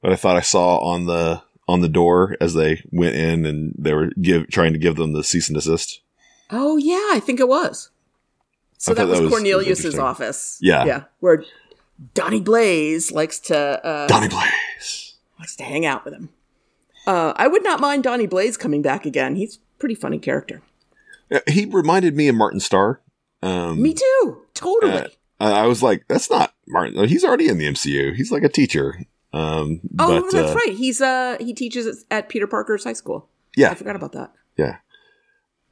[0.00, 3.74] What I thought I saw on the on the door as they went in and
[3.76, 6.00] they were give trying to give them the cease and desist.
[6.50, 7.90] Oh yeah, I think it was.
[8.78, 10.58] So that was, that was- was Cornelius's office.
[10.60, 10.84] Yeah.
[10.84, 11.42] yeah, where
[12.14, 15.14] Donnie Blaze likes to uh, Donnie Blaze.
[15.40, 16.28] likes to hang out with him.
[17.06, 19.36] Uh, I would not mind Donnie Blaze coming back again.
[19.36, 20.62] He's a pretty funny character.
[21.48, 23.00] He reminded me of Martin Starr.
[23.42, 24.92] Um, Me too, totally.
[24.94, 25.08] uh,
[25.40, 27.08] I was like, that's not Martin.
[27.08, 28.14] He's already in the MCU.
[28.14, 29.00] He's like a teacher.
[29.32, 30.72] Um, oh, but, that's uh, right.
[30.74, 33.28] He's uh he teaches at- at Peter Parker's high school.
[33.56, 34.32] Yeah, I forgot about that.
[34.56, 34.76] Yeah.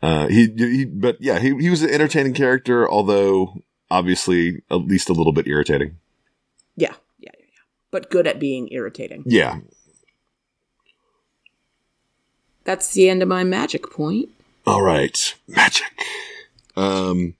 [0.02, 5.08] Uh, he, he, but yeah, he, he was an entertaining character, although obviously at least
[5.08, 5.96] a little bit irritating.
[6.76, 7.60] Yeah, yeah, yeah, yeah.
[7.90, 9.22] But good at being irritating.
[9.24, 9.60] Yeah.
[12.64, 14.30] That's the end of my magic point.
[14.66, 15.34] All right.
[15.46, 15.86] Magic.
[16.76, 17.34] Um,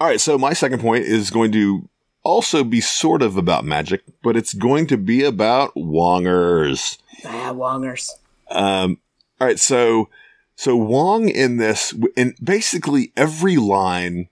[0.00, 0.20] all right.
[0.20, 1.88] So my second point is going to
[2.24, 6.98] also be sort of about magic, but it's going to be about Wongers.
[7.24, 8.10] Ah, Wongers.
[8.50, 8.98] Um,
[9.40, 10.08] all right, so
[10.56, 14.28] so Wong in this, in basically every line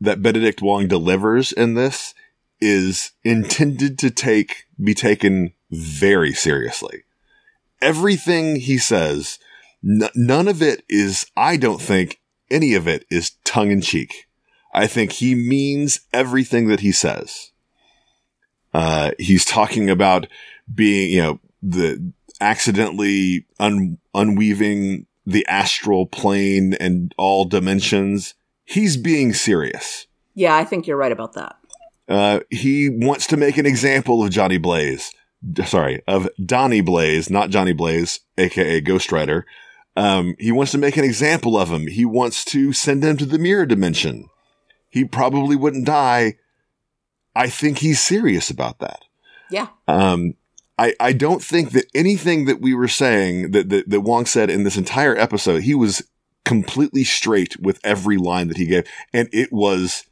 [0.00, 2.14] that Benedict Wong delivers in this
[2.60, 7.02] is intended to take be taken very seriously.
[7.80, 9.38] Everything he says,
[9.84, 11.26] n- none of it is.
[11.36, 14.26] I don't think any of it is tongue in cheek.
[14.72, 17.52] I think he means everything that he says.
[18.72, 20.26] Uh, he's talking about
[20.72, 28.34] being, you know, the accidentally un- unweaving the astral plane and all dimensions.
[28.64, 30.06] He's being serious.
[30.34, 31.56] Yeah, I think you're right about that.
[32.08, 35.10] Uh, he wants to make an example of Johnny Blaze.
[35.64, 39.46] Sorry, of Donnie Blaze, not Johnny Blaze, aka Ghost Rider.
[39.96, 41.86] Um, he wants to make an example of him.
[41.86, 44.28] He wants to send him to the mirror dimension.
[44.90, 46.34] He probably wouldn't die.
[47.34, 49.02] I think he's serious about that.
[49.50, 49.68] Yeah.
[49.86, 50.34] Um,
[50.78, 54.50] I, I don't think that anything that we were saying that, that, that Wong said
[54.50, 56.02] in this entire episode, he was
[56.44, 58.86] completely straight with every line that he gave.
[59.12, 60.04] And it was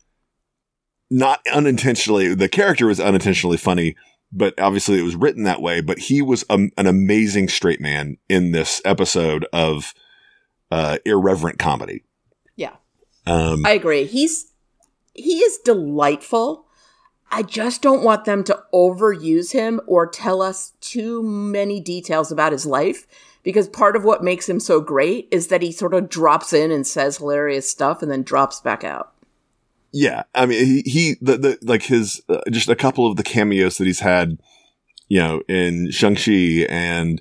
[1.10, 3.96] not unintentionally, the character was unintentionally funny,
[4.32, 5.80] but obviously it was written that way.
[5.80, 9.94] But he was a, an amazing straight man in this episode of,
[10.70, 12.04] uh, irreverent comedy.
[12.56, 12.76] Yeah.
[13.26, 14.04] Um, I agree.
[14.04, 14.52] He's
[15.14, 16.66] he is delightful.
[17.30, 22.52] I just don't want them to overuse him or tell us too many details about
[22.52, 23.06] his life
[23.42, 26.70] because part of what makes him so great is that he sort of drops in
[26.70, 29.11] and says hilarious stuff and then drops back out.
[29.92, 33.22] Yeah, I mean, he, he the, the like his uh, just a couple of the
[33.22, 34.38] cameos that he's had,
[35.08, 37.20] you know, in Shang Chi and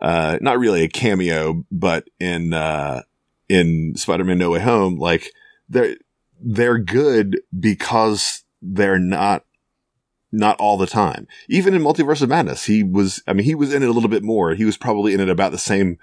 [0.00, 3.02] uh, not really a cameo, but in uh,
[3.48, 5.32] in Spider Man No Way Home, like
[5.68, 5.96] they're
[6.38, 9.44] they're good because they're not
[10.30, 11.26] not all the time.
[11.48, 13.22] Even in Multiverse of Madness, he was.
[13.26, 14.54] I mean, he was in it a little bit more.
[14.54, 15.98] He was probably in it about the same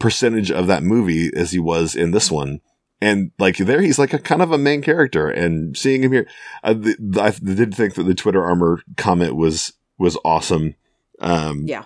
[0.00, 2.60] percentage of that movie as he was in this one
[3.00, 6.26] and like there he's like a kind of a main character and seeing him here
[6.64, 10.74] uh, the, the, i did think that the twitter armor comment was was awesome.
[11.20, 11.84] Um Yeah.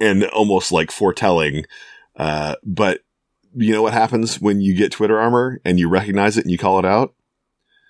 [0.00, 1.64] and almost like foretelling
[2.16, 3.00] uh but
[3.54, 6.58] you know what happens when you get twitter armor and you recognize it and you
[6.58, 7.14] call it out?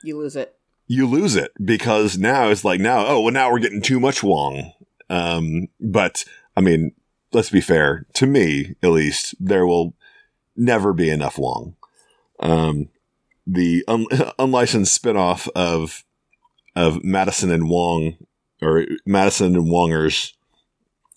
[0.03, 0.55] You lose it.
[0.87, 4.23] you lose it because now it's like now oh well now we're getting too much
[4.23, 4.73] wong.
[5.11, 6.25] Um but
[6.57, 6.93] i mean
[7.33, 8.07] let's be fair.
[8.15, 9.95] To me at least there will
[10.57, 11.75] never be enough wong
[12.41, 12.89] um
[13.47, 14.07] the un-
[14.39, 16.05] unlicensed spinoff of
[16.77, 18.17] of madison and wong
[18.63, 20.35] or madison and wongers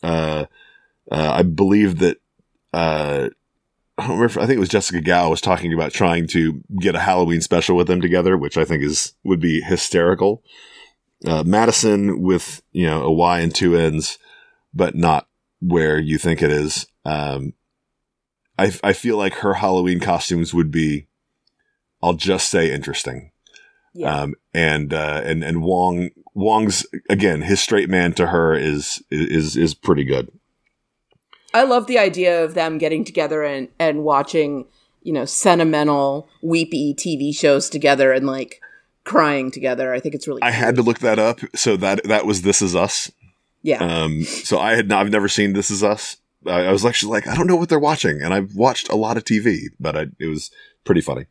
[0.04, 0.46] uh,
[1.12, 2.18] uh i believe that
[2.74, 3.30] uh
[4.02, 4.40] I don't remember.
[4.40, 7.42] If, I think it was Jessica Gao was talking about trying to get a Halloween
[7.42, 10.44] special with them together, which I think is would be hysterical.
[11.26, 14.18] Uh, Madison with you know a Y and two N's,
[14.74, 15.28] but not
[15.60, 16.88] where you think it is.
[17.06, 17.54] Um,
[18.58, 21.08] I I feel like her Halloween costumes would be,
[22.04, 23.32] I'll just say interesting.
[23.94, 24.16] Yeah.
[24.16, 29.58] Um, and uh, and and Wong Wong's again his straight man to her is is
[29.58, 30.32] is pretty good.
[31.54, 34.68] I love the idea of them getting together and, and watching,
[35.04, 38.62] you know, sentimental, weepy TV shows together and like
[39.04, 39.94] crying together.
[39.94, 42.62] I think it's really I had to look that up, so that that was This
[42.62, 43.12] Is Us.
[43.64, 43.80] Yeah.
[43.80, 46.18] Um, so I had not, I've never seen This Is Us.
[46.48, 48.96] I, I was actually like, I don't know what they're watching, and I've watched a
[48.96, 50.52] lot of TV, but I, it was
[50.86, 51.26] pretty funny.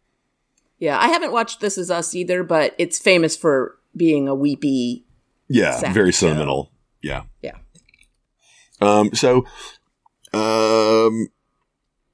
[0.81, 0.99] Yeah.
[0.99, 5.05] I haven't watched This Is Us either, but it's famous for being a weepy.
[5.49, 6.27] Yeah, very show.
[6.27, 6.73] sentimental.
[7.03, 7.23] Yeah.
[7.43, 7.57] Yeah.
[8.81, 9.15] Um.
[9.15, 9.45] So,
[10.33, 11.29] um,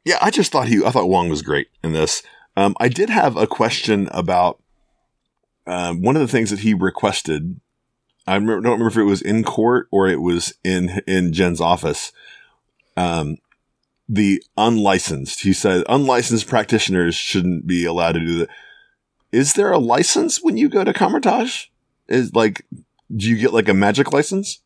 [0.04, 2.22] yeah, I just thought he, I thought Wong was great in this.
[2.56, 4.62] Um, I did have a question about
[5.66, 7.60] um, one of the things that he requested.
[8.26, 11.60] I remember, don't remember if it was in court or it was in in Jen's
[11.60, 12.12] office.
[12.96, 13.36] Um,
[14.08, 15.42] the unlicensed.
[15.42, 18.48] He said unlicensed practitioners shouldn't be allowed to do that.
[19.32, 21.66] Is there a license when you go to Kamar-Taj?
[22.08, 22.64] Is like,
[23.14, 24.60] do you get like a magic license?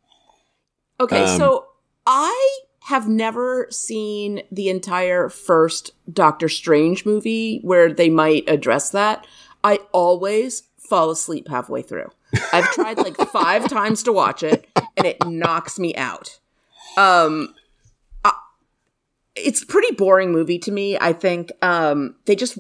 [1.01, 1.67] Okay, Um, so
[2.07, 9.27] I have never seen the entire first Doctor Strange movie where they might address that.
[9.65, 12.11] I always fall asleep halfway through.
[12.53, 16.39] I've tried like five times to watch it and it knocks me out.
[16.97, 17.55] Um
[19.45, 20.99] it's a pretty boring movie to me.
[20.99, 22.59] I think um they just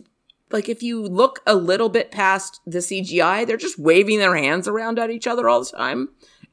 [0.51, 4.67] like if you look a little bit past the CGI, they're just waving their hands
[4.67, 6.09] around at each other all the time.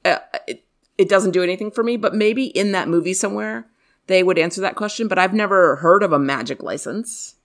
[0.06, 0.64] Uh, it,
[0.98, 3.68] it doesn't do anything for me, but maybe in that movie somewhere
[4.08, 7.36] they would answer that question, but I've never heard of a magic license.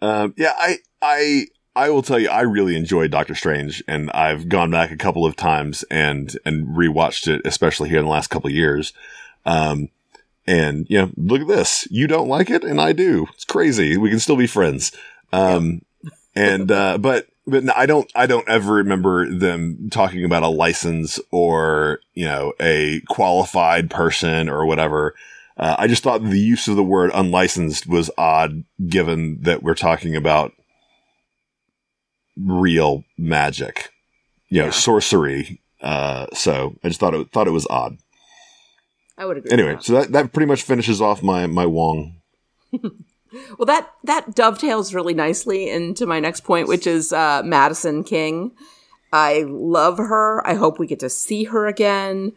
[0.00, 4.48] Um, yeah, I, I, I will tell you, I really enjoyed Doctor Strange, and I've
[4.48, 8.28] gone back a couple of times and and rewatched it, especially here in the last
[8.28, 8.92] couple of years.
[9.46, 9.88] Um,
[10.48, 11.86] and you know, look at this.
[11.90, 13.26] You don't like it, and I do.
[13.34, 13.96] It's crazy.
[13.98, 14.90] We can still be friends.
[15.32, 15.82] Um,
[16.34, 20.48] and uh, but but no, I don't I don't ever remember them talking about a
[20.48, 25.14] license or you know a qualified person or whatever.
[25.58, 29.74] Uh, I just thought the use of the word unlicensed was odd, given that we're
[29.74, 30.52] talking about
[32.36, 33.90] real magic,
[34.48, 34.70] you know, Yeah.
[34.70, 35.60] sorcery.
[35.80, 37.98] Uh, so I just thought it thought it was odd.
[39.18, 39.50] I would agree.
[39.50, 39.84] Anyway, that.
[39.84, 42.14] so that that pretty much finishes off my my Wong.
[42.72, 48.52] well, that that dovetails really nicely into my next point, which is uh, Madison King.
[49.12, 50.46] I love her.
[50.46, 52.32] I hope we get to see her again.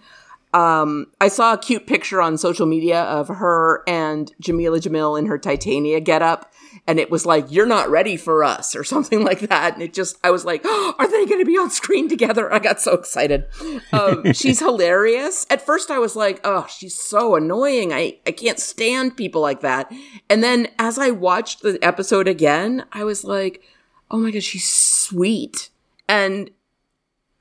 [0.54, 5.28] Um, I saw a cute picture on social media of her and Jamila Jamil in
[5.28, 6.52] her Titania getup,
[6.88, 9.74] and it was like, "You're not ready for us" or something like that.
[9.74, 12.51] And it just, I was like, oh, "Are they going to be on screen together?"
[12.53, 13.45] I got so excited.
[13.91, 15.45] Um, she's hilarious.
[15.49, 17.93] At first, I was like, "Oh, she's so annoying.
[17.93, 19.91] I I can't stand people like that."
[20.30, 23.63] And then as I watched the episode again, I was like,
[24.09, 25.69] "Oh my god, she's sweet
[26.07, 26.49] and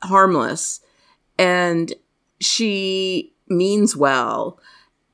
[0.03, 0.81] harmless."
[1.39, 1.95] And
[2.41, 4.59] she means well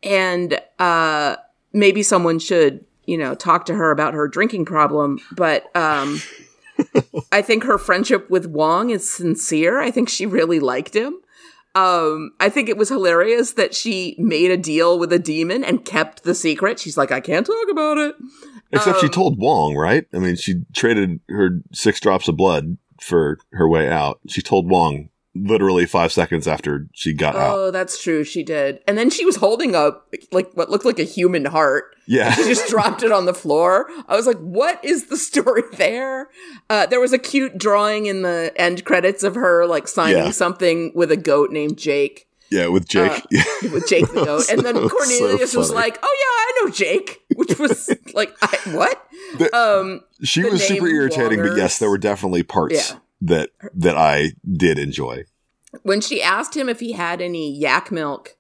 [0.02, 1.36] and uh
[1.72, 6.20] maybe someone should you know talk to her about her drinking problem but um
[7.32, 11.18] i think her friendship with wong is sincere i think she really liked him
[11.74, 15.84] um i think it was hilarious that she made a deal with a demon and
[15.84, 18.14] kept the secret she's like i can't talk about it
[18.72, 20.07] Except she Um, told Wong, right?
[20.12, 24.18] I mean, she traded her six drops of blood for her way out.
[24.26, 25.09] She told Wong
[25.45, 27.57] literally five seconds after she got out.
[27.59, 28.24] Oh, that's true.
[28.24, 28.80] She did.
[28.87, 31.95] And then she was holding up like what looked like a human heart.
[32.07, 32.32] Yeah.
[32.32, 33.89] She just dropped it on the floor.
[34.09, 36.28] I was like, what is the story there?
[36.70, 40.30] Uh, there was a cute drawing in the end credits of her like signing Yeah.
[40.30, 42.22] something with a goat named Jake.
[42.49, 43.11] Yeah, with Jake.
[43.11, 43.20] Uh,
[43.72, 44.49] with Jake the goat.
[44.49, 48.57] And then Cornelius so was like, "Oh yeah, I know Jake," which was like, I,
[48.70, 49.05] "What?"
[49.39, 52.99] The- um, she was super irritating, but yes, there were definitely parts Yeah.
[53.20, 55.24] That that I did enjoy.
[55.82, 58.36] when she asked him if he had any yak milk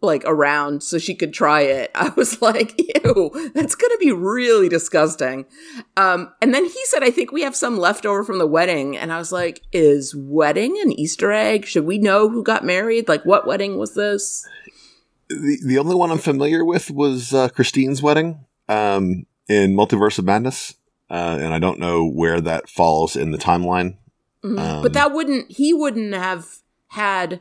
[0.00, 4.68] like around so she could try it i was like ew that's gonna be really
[4.68, 5.46] disgusting.
[5.96, 8.96] Um and then he said i think we have some left over from the wedding.
[8.96, 11.64] And i was like is wedding an easter egg?
[11.64, 13.08] Should we know who got married?
[13.08, 14.46] Like what wedding was this?
[15.28, 20.26] The the only one I'm familiar with was uh, Christine's wedding um, in Multiverse of
[20.26, 20.74] Madness,
[21.08, 23.96] uh, and I don't know where that falls in the timeline.
[24.44, 24.58] Mhm.
[24.58, 27.40] Um, but that wouldn't he wouldn't have had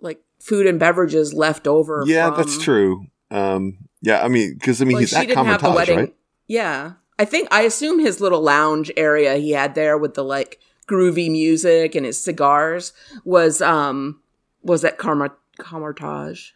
[0.00, 3.06] like food and beverages left over yeah, from- that's true.
[3.30, 5.98] Um, yeah, I mean, because I mean, like he's at didn't have the wedding.
[5.98, 6.14] right?
[6.46, 10.60] Yeah, I think I assume his little lounge area he had there with the like
[10.86, 12.92] groovy music and his cigars
[13.24, 14.22] was um
[14.62, 16.52] was at Carmer Kamar-Taj,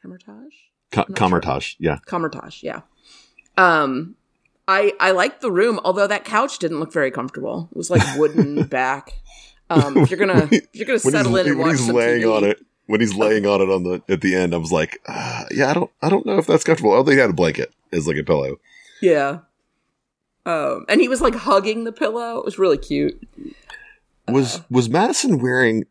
[0.00, 0.52] Kamar-Taj,
[0.90, 1.76] Co- sure.
[1.78, 1.98] Yeah.
[2.06, 2.62] Kamar-Taj.
[2.62, 2.80] Yeah.
[3.58, 4.16] Um,
[4.70, 7.68] I I liked the room, although that couch didn't look very comfortable.
[7.72, 9.14] It was like wooden back.
[9.68, 12.36] Um, if you're gonna if you're gonna settle in and when watch he's laying TV,
[12.36, 15.00] on it, when he's laying on it on the at the end, I was like,
[15.06, 16.92] uh, yeah, I don't, I don't know if that's comfortable.
[16.92, 18.58] Oh, they had a blanket as like a pillow.
[19.02, 19.40] yeah.
[20.46, 22.38] Um, and he was like hugging the pillow.
[22.38, 23.20] It was really cute.
[24.28, 24.62] Was Uh.
[24.70, 25.84] was Madison wearing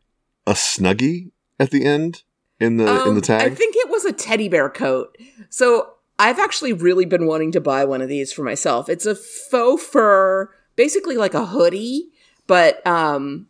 [0.48, 2.24] a snuggie at the end
[2.60, 3.42] in the in the Um, tag?
[3.52, 5.16] I think it was a teddy bear coat.
[5.50, 8.90] So I've actually really been wanting to buy one of these for myself.
[8.90, 12.10] It's a faux fur, basically like a hoodie,
[12.46, 13.48] but um,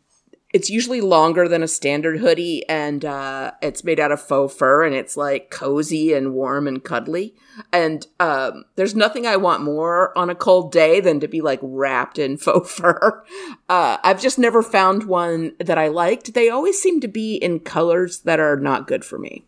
[0.53, 4.83] it's usually longer than a standard hoodie, and uh, it's made out of faux fur,
[4.83, 7.35] and it's like cozy and warm and cuddly.
[7.71, 11.59] And um, there's nothing I want more on a cold day than to be like
[11.63, 13.23] wrapped in faux fur.
[13.67, 16.35] Uh, I've just never found one that I liked.
[16.35, 19.43] They always seem to be in colors that are not good for me,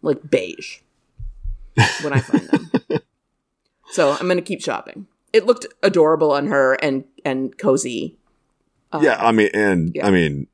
[0.00, 0.80] like beige,
[2.02, 2.70] when I find them.
[3.90, 5.06] so I'm gonna keep shopping.
[5.32, 8.16] It looked adorable on her and and cozy.
[9.00, 10.06] yeah, I mean, and yeah.
[10.06, 10.46] I mean,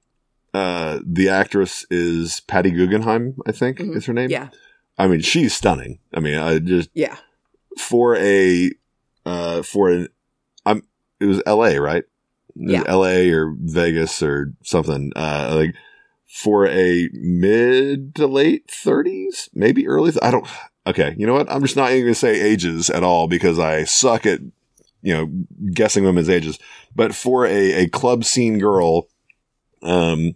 [0.53, 4.31] uh, the actress is Patty Guggenheim, I think is her name.
[4.31, 4.33] Mm-hmm.
[4.33, 4.49] Yeah,
[4.99, 5.99] I mean, she's stunning.
[6.13, 7.17] I mean, I just yeah,
[7.79, 8.73] for a
[9.27, 10.09] uh for an
[10.67, 10.83] I'm
[11.21, 11.79] it was L.A.
[11.79, 12.05] right?
[12.57, 12.85] Yeah.
[12.87, 13.31] L.A.
[13.31, 15.13] or Vegas or something.
[15.17, 15.75] Uh, like
[16.27, 20.13] for a mid to late thirties, maybe early.
[20.13, 20.47] Th- I don't.
[20.87, 21.51] Okay, you know what?
[21.51, 24.41] I'm just not even gonna say ages at all because I suck at
[25.03, 25.27] you know
[25.73, 26.59] guessing women's ages.
[26.95, 29.09] But for a a club scene girl,
[29.83, 30.35] um.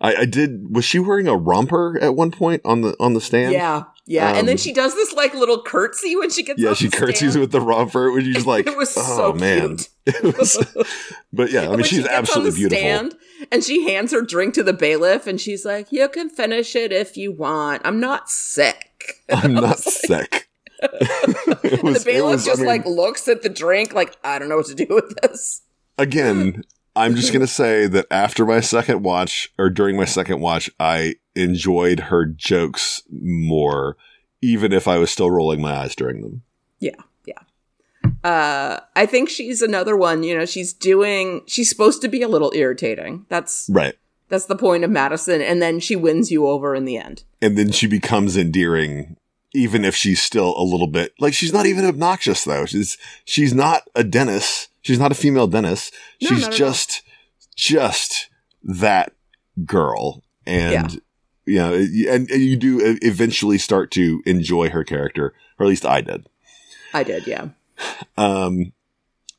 [0.00, 0.74] I, I did.
[0.74, 3.52] Was she wearing a romper at one point on the on the stand?
[3.52, 4.34] yeah, yeah.
[4.36, 6.60] and then Um, she does this like little curtsy when she gets.
[6.60, 7.40] Yeah, she curtsies stand.
[7.40, 9.78] with the romper, which is like, It was oh so man,
[10.22, 10.64] was-
[11.32, 12.78] but yeah, I mean, when she she's absolutely beautiful.
[12.78, 13.14] Stand,
[13.50, 16.92] and she hands her drink to the bailiff, and she's like, "You can finish it
[16.92, 17.82] if you want.
[17.84, 18.84] I'm not sick."
[19.30, 20.48] I'm not sick.
[20.80, 24.38] it was, the bailiff was, I just mean, like looks at the drink, like, "I
[24.38, 25.62] don't know what to do with this."
[25.98, 26.62] again.
[26.98, 31.16] I'm just gonna say that after my second watch, or during my second watch, I
[31.34, 33.96] enjoyed her jokes more,
[34.42, 36.42] even if I was still rolling my eyes during them.
[36.80, 37.38] Yeah, yeah.
[38.24, 40.22] Uh, I think she's another one.
[40.22, 41.42] You know, she's doing.
[41.46, 43.26] She's supposed to be a little irritating.
[43.28, 43.94] That's Right.
[44.28, 47.22] that's the point of Madison, and then she wins you over in the end.
[47.40, 49.16] and then she becomes endearing
[49.54, 53.54] even if she's still a little bit like she's not even obnoxious though she's she's
[53.54, 57.02] not a Dennis she's not a female Dennis No, she's just
[57.56, 58.28] just
[58.62, 59.12] that
[59.64, 60.22] girl.
[60.46, 61.00] And
[61.44, 65.86] you know and, and you do eventually start to enjoy her character or at least
[65.86, 66.28] I did.
[66.94, 67.48] I did, yeah.
[68.16, 68.72] um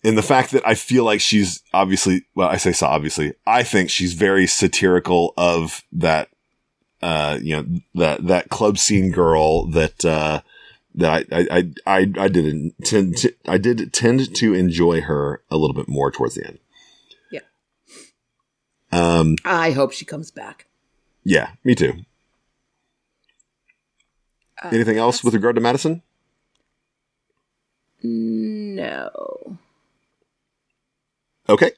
[0.03, 3.33] and the fact that I feel like she's obviously well I say so obviously.
[3.45, 6.29] I think she's very satirical of that
[7.01, 7.65] uh you know
[7.95, 10.41] that that club scene girl that uh
[10.99, 11.47] that I I
[11.85, 15.87] I I, I did tend to, I did tend to enjoy her a little bit
[15.87, 16.59] more towards the end.
[17.31, 17.41] Yeah.
[18.91, 20.67] Um I hope she comes back.
[21.23, 21.93] yeah, me too.
[24.63, 26.01] Uh, Anything else with regard to Madison?
[28.03, 29.57] No.
[31.47, 31.71] Okay.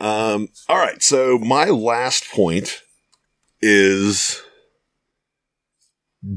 [0.00, 1.02] Um, all right.
[1.02, 2.82] So my last point
[3.62, 4.42] is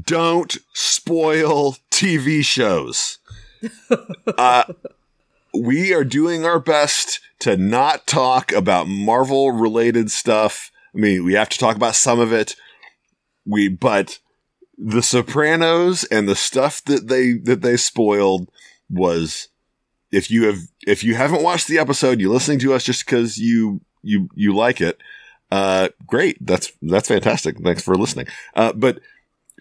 [0.02, 3.18] don't spoil TV shows.
[4.38, 4.64] uh,
[5.54, 10.70] we are doing our best to not talk about Marvel related stuff.
[10.94, 12.54] I mean, we have to talk about some of it.
[13.46, 14.18] We, but
[14.76, 18.50] the Sopranos and the stuff that they, that they spoiled
[18.90, 19.48] was,
[20.10, 23.38] if you have, if you haven't watched the episode, you're listening to us just because
[23.38, 24.98] you, you, you like it.
[25.50, 26.36] Uh, great.
[26.44, 27.58] That's, that's fantastic.
[27.58, 28.26] Thanks for listening.
[28.54, 29.00] Uh, but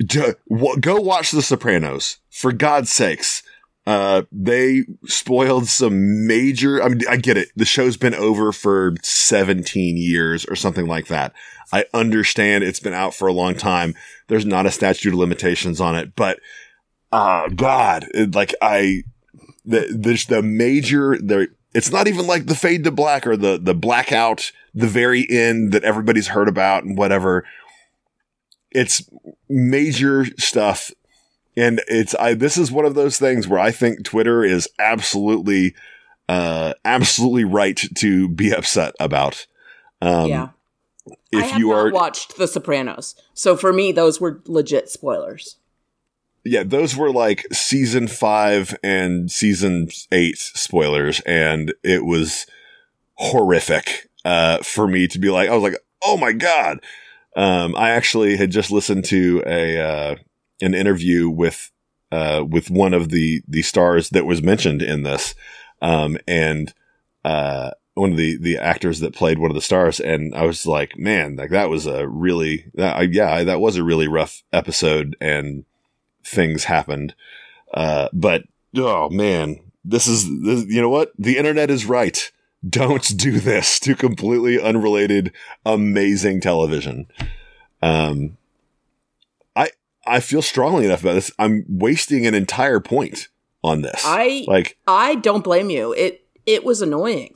[0.06, 3.44] go watch the Sopranos for God's sakes.
[3.88, 7.50] Uh, they spoiled some major, I mean, I get it.
[7.56, 11.32] The show's been over for 17 years or something like that.
[11.72, 13.96] I understand it's been out for a long time.
[14.28, 16.42] There's not a statute of limitations on it, but,
[17.14, 19.04] uh, God, it, like I,
[19.64, 23.58] the, there's the major, there, it's not even like the fade to black or the,
[23.58, 27.46] the blackout, the very end that everybody's heard about and whatever.
[28.72, 29.10] It's
[29.50, 30.92] major stuff
[31.58, 35.74] and it's I this is one of those things where I think Twitter is absolutely
[36.30, 39.48] uh absolutely right to be upset about.
[40.02, 40.50] Um yeah.
[41.32, 45.58] if you are watched The Sopranos, so for me, those were legit spoilers.
[46.46, 52.46] yeah, those were like season 5 and season 8 spoilers and it was
[53.16, 56.80] horrific uh for me to be like I was like, "Oh my god."
[57.38, 60.16] Um I actually had just listened to a uh
[60.62, 61.72] an interview with
[62.12, 65.36] uh with one of the the stars that was mentioned in this.
[65.82, 66.74] Um and
[67.24, 70.02] uh one of the the actors that played one of the stars.
[70.02, 73.84] And I was like man like that was a really that, yeah that was a
[73.84, 75.64] really rough episode and
[76.26, 77.16] things happened.
[77.74, 78.44] Uh but
[78.76, 79.62] oh man.
[79.90, 81.14] This is this, you know what?
[81.18, 82.30] The internet is right
[82.68, 85.32] don't do this to completely unrelated
[85.66, 87.08] amazing television
[87.82, 88.38] um
[89.56, 89.70] I
[90.06, 91.32] I feel strongly enough about this.
[91.38, 93.28] I'm wasting an entire point
[93.64, 94.02] on this.
[94.06, 95.94] I like I don't blame you.
[95.94, 97.36] It it was annoying.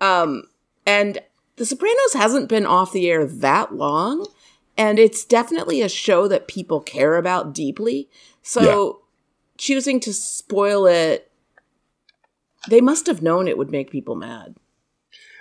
[0.00, 0.44] Um
[0.86, 1.18] and
[1.56, 4.26] The Sopranos hasn't been off the air that long
[4.76, 8.08] and it's definitely a show that people care about deeply.
[8.42, 9.02] So
[9.58, 11.30] choosing to spoil it
[12.68, 14.56] they must have known it would make people mad.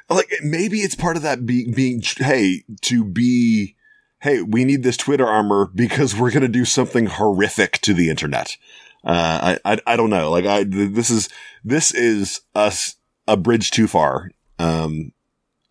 [0.09, 3.76] like maybe it's part of that being being hey to be
[4.21, 8.57] hey we need this Twitter armor because we're gonna do something horrific to the internet.
[9.03, 10.32] Uh, I, I I don't know.
[10.32, 11.30] Like I this is
[11.63, 12.95] this is us
[13.28, 14.32] a bridge too far.
[14.59, 15.11] Um,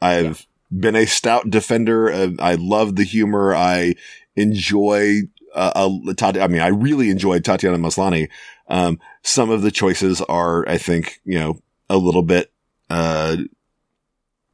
[0.01, 2.09] I've been a stout defender.
[2.09, 3.55] Of, I love the humor.
[3.55, 3.95] I
[4.37, 5.23] enjoy.
[5.55, 8.29] Uh, uh, I mean, I really enjoyed Tatiana Maslany.
[8.69, 12.53] Um, some of the choices are, I think, you know, a little bit,
[12.91, 13.37] uh,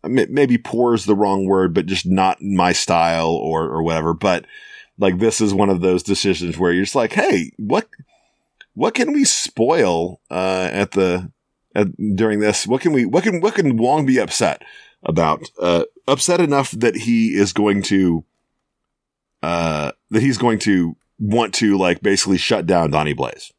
[0.05, 4.15] maybe poor is the wrong word, but just not my style or, or whatever.
[4.15, 4.45] But
[4.99, 7.89] like, this is one of those decisions where you're just like, Hey, what,
[8.75, 11.33] what can we spoil, uh, at the,
[11.75, 12.67] at, during this?
[12.67, 14.63] What can we, what can, what can Wong be upset
[15.03, 15.51] about?
[15.59, 18.25] Uh, upset enough that he is going to,
[19.43, 23.53] uh, that he's going to want to like basically shut down Donnie Blaze.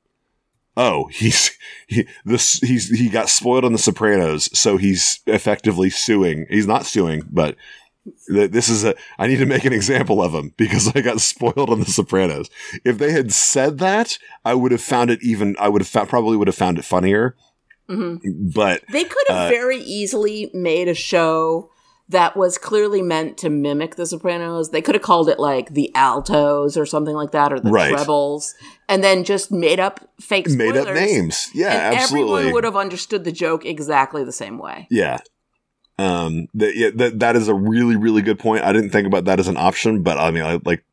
[0.82, 1.51] Oh, he's
[1.88, 6.45] he this he's he got spoiled on The Sopranos, so he's effectively suing.
[6.49, 7.55] He's not suing, but
[8.32, 8.95] th- this is a.
[9.17, 12.49] I need to make an example of him because I got spoiled on The Sopranos.
[12.86, 15.55] If they had said that, I would have found it even.
[15.59, 17.36] I would have found, probably would have found it funnier.
[17.88, 21.71] But They could have Uh, very easily made a show
[22.10, 24.72] that was clearly meant to mimic The Sopranos.
[24.72, 27.91] They could have called it like the Altos or something like that, or the Right.
[27.91, 28.55] Trebles,
[28.88, 31.49] and then just made up fake made up names.
[31.53, 32.34] Yeah, and absolutely.
[32.34, 34.88] everyone would have understood the joke exactly the same way.
[34.89, 35.20] Yeah.
[35.99, 38.64] Um, that, yeah, that, that is a really, really good point.
[38.64, 40.84] I didn't think about that as an option, but I mean, I, like,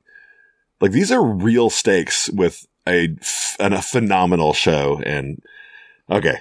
[0.81, 5.01] like these are real stakes with a, f- an, a phenomenal show.
[5.07, 5.41] And
[6.11, 6.41] okay,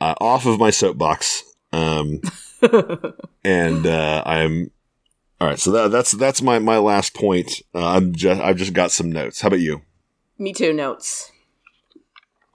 [0.00, 1.44] uh, off of my soapbox.
[1.72, 2.22] Um,
[2.62, 4.70] and, uh, I'm,
[5.40, 5.58] all right.
[5.58, 7.62] So that, that's, that's my, my last point.
[7.74, 9.40] Uh, I'm just, I've just got some notes.
[9.40, 9.82] How about you?
[10.38, 10.72] Me too.
[10.72, 11.32] Notes.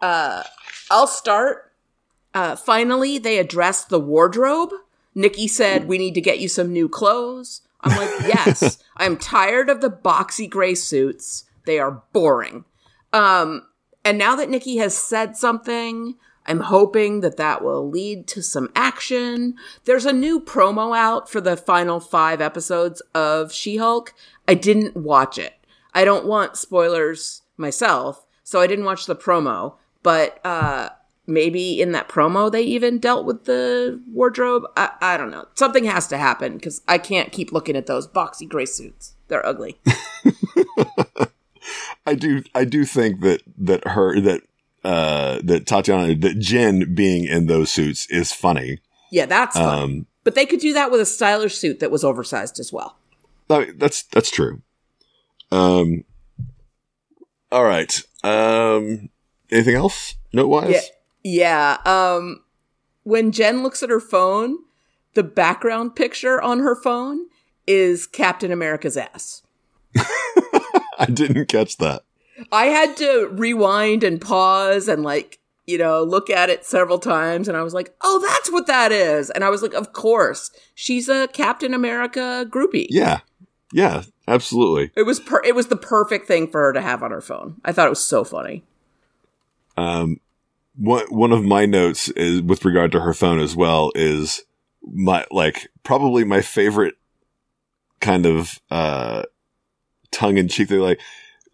[0.02, 0.44] Uh,
[0.90, 1.72] I'll start.
[2.34, 4.72] Uh, finally, they addressed the wardrobe.
[5.14, 9.70] Nikki said, "We need to get you some new clothes." I'm like, "Yes, I'm tired
[9.70, 11.46] of the boxy gray suits.
[11.66, 12.66] They are boring."
[13.14, 13.68] Um,
[14.04, 16.16] and now that Nikki has said something,
[16.46, 19.56] I'm hoping that that will lead to some action.
[19.86, 24.14] There's a new promo out for the final five episodes of She Hulk.
[24.48, 25.54] I didn't watch it.
[25.94, 29.76] I don't want spoilers myself, so I didn't watch the promo.
[30.04, 30.90] But uh,
[31.26, 34.66] maybe in that promo they even dealt with the wardrobe.
[34.78, 35.48] I, I don't know.
[35.56, 39.16] Something has to happen because I can't keep looking at those boxy gray suits.
[39.28, 39.80] They're ugly.
[42.06, 44.42] I do I do think that that her that
[44.86, 48.78] uh, that Tatiana, that Jen being in those suits is funny.
[49.12, 49.58] Yeah, that's.
[49.58, 52.96] Um, but they could do that with a stylish suit that was oversized as well.
[53.50, 54.62] I mean, that's that's true.
[55.52, 56.04] Um.
[57.52, 58.00] All right.
[58.24, 59.10] Um.
[59.52, 60.16] Anything else?
[60.32, 60.70] Note wise.
[60.70, 60.82] Yeah.
[61.24, 61.78] Yeah.
[61.86, 62.44] Um,
[63.04, 64.58] when Jen looks at her phone,
[65.16, 67.26] the background picture on her phone
[67.66, 69.42] is Captain America's ass.
[71.00, 72.04] I didn't catch that.
[72.52, 77.48] I had to rewind and pause and like, you know, look at it several times
[77.48, 80.52] and I was like, "Oh, that's what that is." And I was like, "Of course.
[80.76, 83.20] She's a Captain America groupie." Yeah.
[83.72, 84.04] Yeah.
[84.28, 84.92] Absolutely.
[84.96, 87.62] It was per- it was the perfect thing for her to have on her phone.
[87.64, 88.64] I thought it was so funny.
[89.78, 90.20] Um.
[90.78, 94.44] One one of my notes is with regard to her phone as well is
[94.84, 96.96] my like probably my favorite
[98.02, 99.24] kind of uh
[100.12, 100.68] tongue in cheek.
[100.68, 101.00] They're like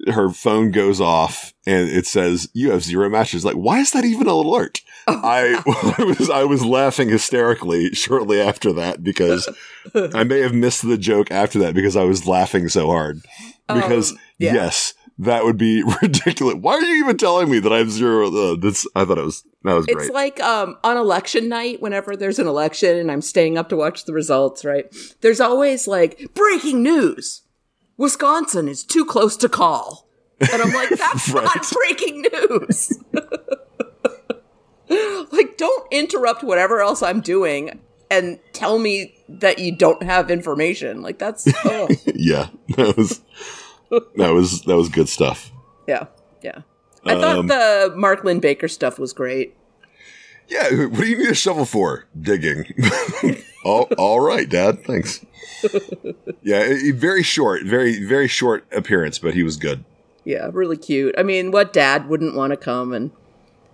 [0.07, 3.45] her phone goes off and it says you have zero matches.
[3.45, 4.81] Like, why is that even an alert?
[5.07, 5.61] I,
[5.97, 9.47] I was I was laughing hysterically shortly after that because
[9.95, 13.21] I may have missed the joke after that because I was laughing so hard.
[13.67, 14.53] Because Um, yeah.
[14.53, 16.55] yes, that would be ridiculous.
[16.55, 18.27] Why are you even telling me that I have zero?
[18.27, 20.13] Uh, that's I thought it was that was It's great.
[20.13, 24.05] like um, on election night, whenever there's an election and I'm staying up to watch
[24.05, 24.85] the results, right?
[25.21, 27.41] There's always like breaking news
[28.01, 30.07] Wisconsin is too close to call.
[30.39, 31.43] And I'm like, that's Right.
[31.45, 32.91] not breaking news.
[35.31, 37.79] like, don't interrupt whatever else I'm doing
[38.09, 41.01] and tell me that you don't have information.
[41.01, 43.21] Like, that's, oh, yeah, that was
[44.17, 45.51] that was that was good stuff.
[45.87, 46.07] yeah,
[46.41, 46.61] yeah.
[47.05, 49.55] I thought Um, the Mark Linn-Baker stuff was great.
[50.47, 52.05] Yeah, what do you need a shovel for?
[52.19, 52.65] Digging.
[53.63, 54.83] All, all right, Dad.
[54.83, 55.25] Thanks.
[56.41, 59.83] Yeah, very short, very very short appearance, but he was good.
[60.23, 61.15] Yeah, really cute.
[61.17, 63.11] I mean, what dad wouldn't want to come and,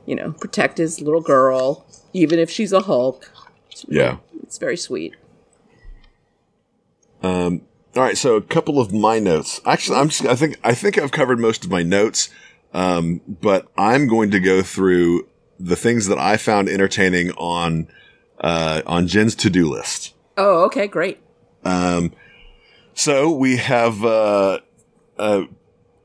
[0.06, 3.32] you know, protect his little girl, even if she's a Hulk?
[3.88, 4.18] Yeah.
[4.44, 5.16] It's very sweet.
[7.22, 7.62] Um.
[7.96, 9.60] All right, so a couple of my notes.
[9.66, 10.26] Actually, I'm just.
[10.26, 12.30] I think I think I've covered most of my notes.
[12.74, 15.28] Um, but I'm going to go through
[15.60, 17.88] the things that I found entertaining on
[18.42, 20.14] uh on Jen's to do list.
[20.38, 21.20] Oh, okay, great.
[21.64, 22.14] Um,
[22.94, 24.60] so we have uh,
[25.18, 25.44] uh,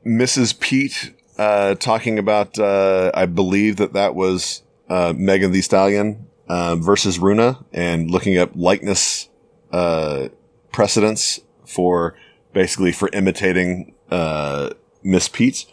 [0.05, 0.59] Mrs.
[0.59, 2.59] Pete uh, talking about.
[2.59, 8.37] Uh, I believe that that was uh, Megan Thee Stallion uh, versus Runa, and looking
[8.37, 9.29] up likeness
[9.71, 10.29] uh,
[10.71, 12.15] precedents for
[12.53, 14.71] basically for imitating uh,
[15.03, 15.65] Miss Pete.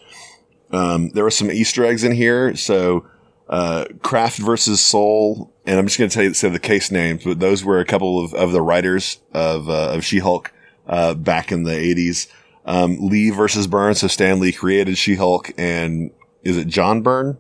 [0.73, 3.07] Um, there were some Easter eggs in here, so
[3.51, 7.25] uh, Kraft versus Soul, and I'm just going to tell you say the case names,
[7.25, 10.53] but those were a couple of, of the writers of uh, of She-Hulk
[10.87, 12.29] uh, back in the 80s.
[12.65, 16.13] Um, Lee versus Byrne, so Stan Lee created She-Hulk, and
[16.45, 17.39] is it John Byrne?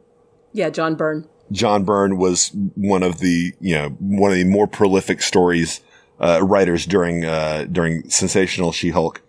[0.53, 1.29] Yeah, John Byrne.
[1.53, 5.81] John Byrne was one of the you know one of the more prolific stories
[6.19, 9.23] uh, writers during uh, during sensational She-Hulk.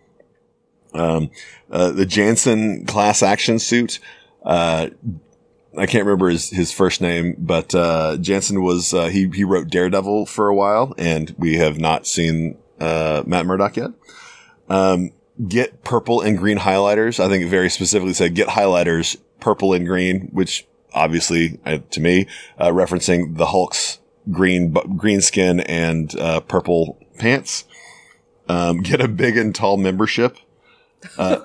[0.95, 1.29] Um,
[1.69, 3.99] uh, the Janson class action suit.
[5.77, 9.69] I can't remember his, his first name, but uh, Janson was uh, he he wrote
[9.69, 13.91] Daredevil for a while, and we have not seen uh, Matt Murdock yet.
[14.69, 15.11] Um,
[15.47, 17.23] get purple and green highlighters.
[17.23, 22.01] I think it very specifically said get highlighters purple and green, which obviously uh, to
[22.01, 23.99] me uh, referencing the Hulk's
[24.29, 27.65] green green skin and uh, purple pants.
[28.49, 30.37] Um, get a big and tall membership.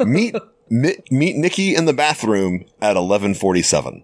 [0.04, 0.34] Meet
[0.68, 4.02] meet meet Nikki in the bathroom at eleven forty seven,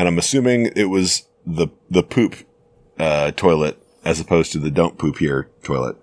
[0.00, 2.34] and I'm assuming it was the the poop
[2.98, 5.96] uh, toilet as opposed to the don't poop here toilet.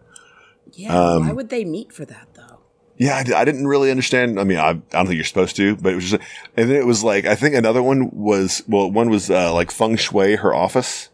[0.73, 2.59] Yeah, Um, why would they meet for that though?
[2.97, 4.39] Yeah, I didn't really understand.
[4.39, 6.23] I mean, I, I don't think you're supposed to, but it was just,
[6.55, 9.71] and then it was like, I think another one was, well, one was, uh, like
[9.71, 11.09] feng shui, her office.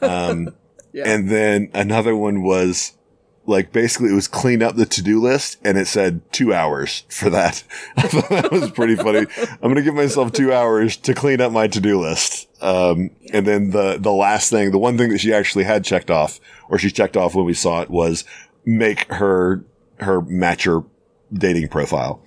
[0.00, 0.54] Um,
[0.94, 2.92] and then another one was
[3.48, 7.30] like, basically it was clean up the to-do list and it said two hours for
[7.30, 7.64] that.
[7.96, 9.26] I thought that was pretty funny.
[9.40, 12.48] I'm going to give myself two hours to clean up my to-do list.
[12.62, 16.10] Um, and then the, the last thing, the one thing that she actually had checked
[16.10, 16.38] off,
[16.68, 18.24] or she checked off when we saw it was
[18.64, 19.64] make her,
[20.00, 20.84] her matcher
[21.32, 22.22] dating profile.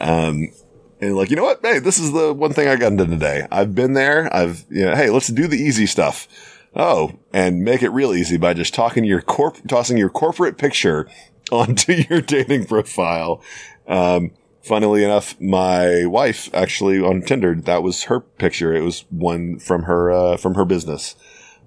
[0.00, 0.52] Um,
[1.00, 1.60] and like, you know what?
[1.62, 3.46] Hey, this is the one thing I got done today.
[3.50, 4.34] I've been there.
[4.34, 6.28] I've, you know, hey, let's do the easy stuff.
[6.76, 11.08] Oh, and make it real easy by just talking your corp, tossing your corporate picture
[11.52, 13.42] onto your dating profile.
[13.86, 18.74] Um, funnily enough, my wife actually on Tinder, that was her picture.
[18.74, 21.16] It was one from her, uh, from her business,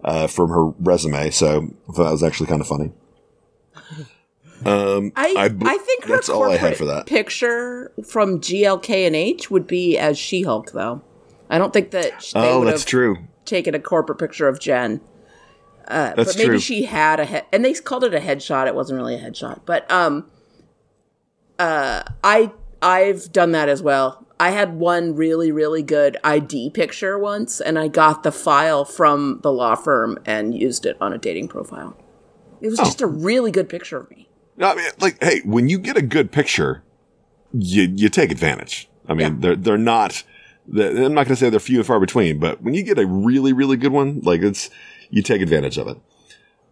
[0.04, 1.32] uh, from her resume.
[1.32, 2.92] So that was actually kind of funny.
[4.64, 7.08] Um, I I, b- think her that's all I had for that.
[7.08, 11.02] picture from GLK and H would be as She Hulk though.
[11.50, 13.18] I don't think that they Oh, that's true.
[13.52, 15.02] Taken a corporate picture of Jen.
[15.88, 16.60] Uh, but maybe true.
[16.60, 18.66] she had a head, and they called it a headshot.
[18.68, 20.30] It wasn't really a headshot, but um,
[21.60, 24.26] uh, I I've done that as well.
[24.40, 29.40] I had one really really good ID picture once, and I got the file from
[29.44, 31.98] the law firm and used it on a dating profile.
[32.62, 34.30] It was just a really good picture of me.
[34.56, 36.84] No, I mean, like, hey, when you get a good picture,
[37.54, 38.88] you you take advantage.
[39.10, 39.36] I mean, Yeah.
[39.40, 40.24] they're they're not.
[40.72, 42.98] They're- I'm not going to say they're few and far between, but when you get
[43.00, 44.70] a really really good one, like it's
[45.10, 45.98] you take advantage of it.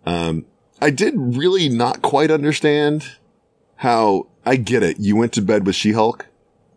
[0.06, 0.46] Um,
[0.82, 3.06] I did really not quite understand
[3.78, 5.00] how I get it.
[5.00, 6.28] You went to bed with She-Hulk,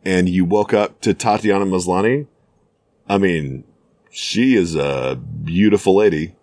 [0.05, 2.27] and you woke up to Tatiana Maslany.
[3.09, 3.65] I mean,
[4.11, 6.35] she is a beautiful lady.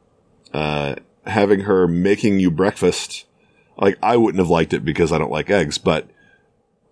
[0.53, 3.25] Uh, having her making you breakfast
[3.77, 6.09] like I wouldn't have liked it because I don't like eggs, but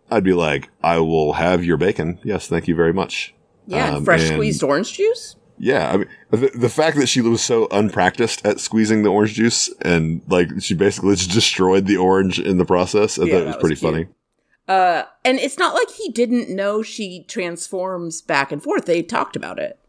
[0.09, 2.19] I'd be like, I will have your bacon.
[2.23, 3.33] Yes, thank you very much.
[3.68, 5.36] Yeah, Um, fresh squeezed orange juice.
[5.59, 9.34] Yeah, I mean, the, the fact that she was so unpracticed at squeezing the orange
[9.34, 13.41] juice and like she basically just destroyed the orange in the process, I Yeah, thought
[13.41, 13.91] it was was pretty cute.
[13.93, 14.07] funny.
[14.68, 18.86] Uh, and it's not like he didn't know she transforms back and forth.
[18.86, 19.80] They talked about it.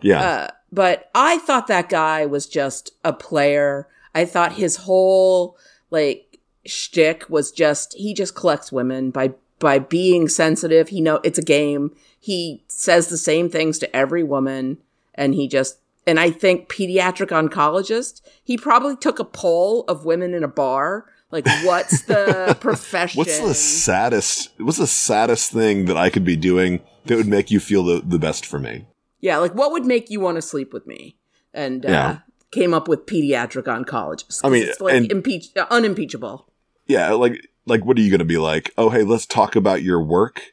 [0.00, 3.88] Yeah, Uh, but I thought that guy was just a player.
[4.14, 5.56] I thought his whole
[5.90, 10.88] like shtick was just he just collects women by by being sensitive.
[10.88, 11.94] He know it's a game.
[12.24, 14.78] He says the same things to every woman,
[15.12, 18.20] and he just and I think pediatric oncologist.
[18.44, 21.06] He probably took a poll of women in a bar.
[21.32, 23.18] Like, what's the profession?
[23.18, 24.50] what's the saddest?
[24.58, 28.00] What's the saddest thing that I could be doing that would make you feel the,
[28.04, 28.86] the best for me?
[29.18, 31.16] Yeah, like what would make you want to sleep with me?
[31.52, 32.18] And uh, Yeah.
[32.52, 34.42] came up with pediatric oncologist.
[34.44, 36.46] I mean, it's like and- impeach, uh, unimpeachable.
[36.86, 38.70] Yeah, like like what are you going to be like?
[38.78, 40.52] Oh, hey, let's talk about your work.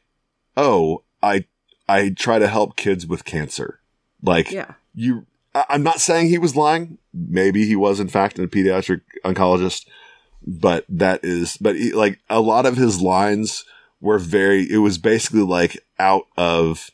[0.56, 1.44] Oh, I
[1.90, 3.80] I try to help kids with cancer.
[4.22, 4.72] Like Yeah.
[4.94, 6.98] you I- I'm not saying he was lying.
[7.12, 9.86] Maybe he was in fact a pediatric oncologist,
[10.46, 13.64] but that is but he, like a lot of his lines
[14.00, 16.90] were very it was basically like out of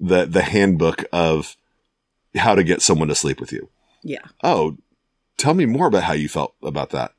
[0.00, 1.56] the the handbook of
[2.36, 3.68] how to get someone to sleep with you
[4.02, 4.24] Yeah.
[4.44, 4.76] oh,
[5.38, 7.12] tell me more about how you felt about that.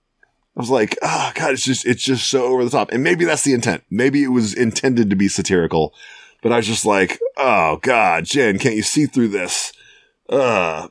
[0.55, 2.91] I was like, oh god, it's just it's just so over the top.
[2.91, 3.83] And maybe that's the intent.
[3.91, 5.93] Maybe it was intended to be satirical,
[6.41, 9.73] but I was just like, oh god, Jen, can't you see through this?
[10.29, 10.87] Uh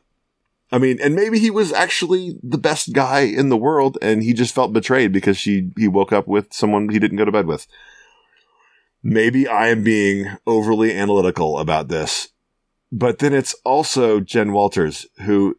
[0.73, 4.33] I mean, and maybe he was actually the best guy in the world and he
[4.33, 7.47] just felt betrayed because she he woke up with someone he didn't go to bed
[7.47, 7.67] with.
[9.03, 12.29] Maybe I am being overly analytical about this.
[12.91, 15.57] But then it's also Jen Walters who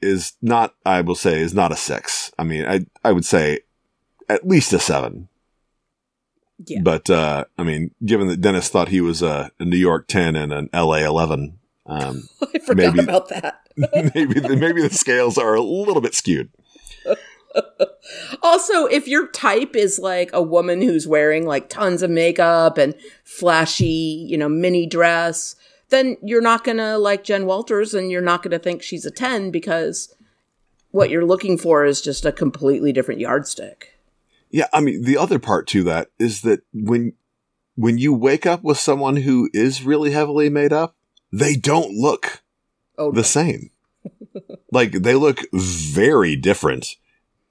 [0.00, 2.32] is not, I will say, is not a six.
[2.38, 3.60] I mean, I, I would say
[4.28, 5.28] at least a seven.
[6.66, 6.80] Yeah.
[6.82, 10.52] But, uh, I mean, given that Dennis thought he was a, New York 10 and
[10.52, 13.60] an LA 11, um, I forgot maybe- about that.
[14.14, 16.50] maybe, the, maybe the scales are a little bit skewed.
[18.42, 22.94] Also, if your type is like a woman who's wearing like tons of makeup and
[23.24, 25.56] flashy, you know, mini dress,
[25.88, 29.04] then you're not going to like Jen Walters and you're not going to think she's
[29.04, 30.14] a 10 because
[30.90, 33.97] what you're looking for is just a completely different yardstick.
[34.50, 37.14] Yeah, I mean, the other part to that is that when
[37.76, 40.96] when you wake up with someone who is really heavily made up,
[41.32, 42.42] they don't look
[42.98, 43.70] Oh, the same.
[44.72, 46.96] like they look very different.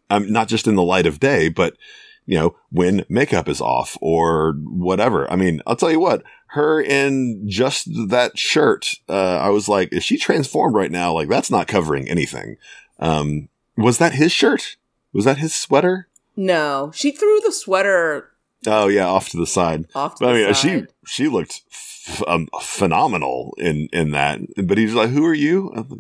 [0.10, 1.78] Um, not just in the light of day, but
[2.26, 5.32] you know, when makeup is off or whatever.
[5.32, 9.94] I mean, I'll tell you what, her in just that shirt, uh, I was like,
[9.94, 11.14] is she transformed right now?
[11.14, 12.58] Like that's not covering anything.
[13.00, 14.76] Um, was that his shirt?
[15.14, 16.10] Was that his sweater?
[16.38, 18.30] No, she threw the sweater
[18.66, 19.86] Oh yeah, off to the side.
[19.94, 20.88] off to But I the mean, she side.
[21.06, 24.40] she looked f- um, phenomenal in in that.
[24.66, 26.00] But he's like, "Who are you?" Like-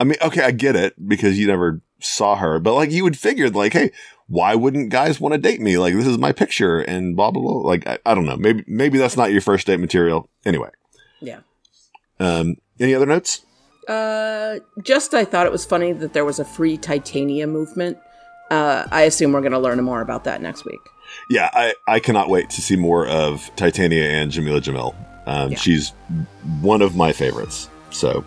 [0.00, 3.16] I mean, okay, I get it because you never saw her, but like you would
[3.16, 3.92] figure, like, hey,
[4.26, 5.78] why wouldn't guys want to date me?
[5.78, 7.58] Like, this is my picture, and blah blah blah.
[7.60, 8.36] Like, I, I don't know.
[8.36, 10.28] Maybe maybe that's not your first date material.
[10.44, 10.70] Anyway,
[11.20, 11.40] Yeah.
[12.18, 13.46] um, any other notes?
[13.88, 17.98] Uh, just I thought it was funny that there was a free Titania movement.
[18.54, 20.80] Uh, I assume we're going to learn more about that next week.
[21.28, 24.94] Yeah, I, I cannot wait to see more of Titania and Jamila Jamil.
[25.26, 25.58] Um, Yeah.
[25.58, 25.90] She's
[26.60, 27.68] one of my favorites.
[27.90, 28.24] So,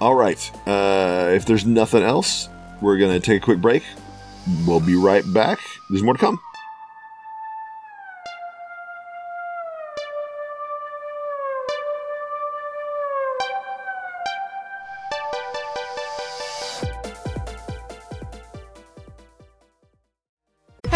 [0.00, 0.50] all right.
[0.66, 2.48] Uh, if there's nothing else,
[2.82, 3.82] we're going to take a quick break.
[4.66, 5.58] We'll be right back.
[5.90, 6.40] There's more to come.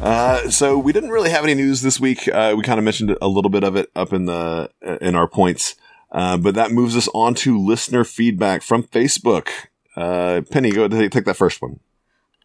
[0.00, 2.28] Uh, so we didn't really have any news this week.
[2.28, 4.70] Uh, we kind of mentioned a little bit of it up in the
[5.00, 5.74] in our points,
[6.12, 9.48] uh, but that moves us on to listener feedback from Facebook.
[9.96, 11.80] Uh, Penny, go ahead, take that first one.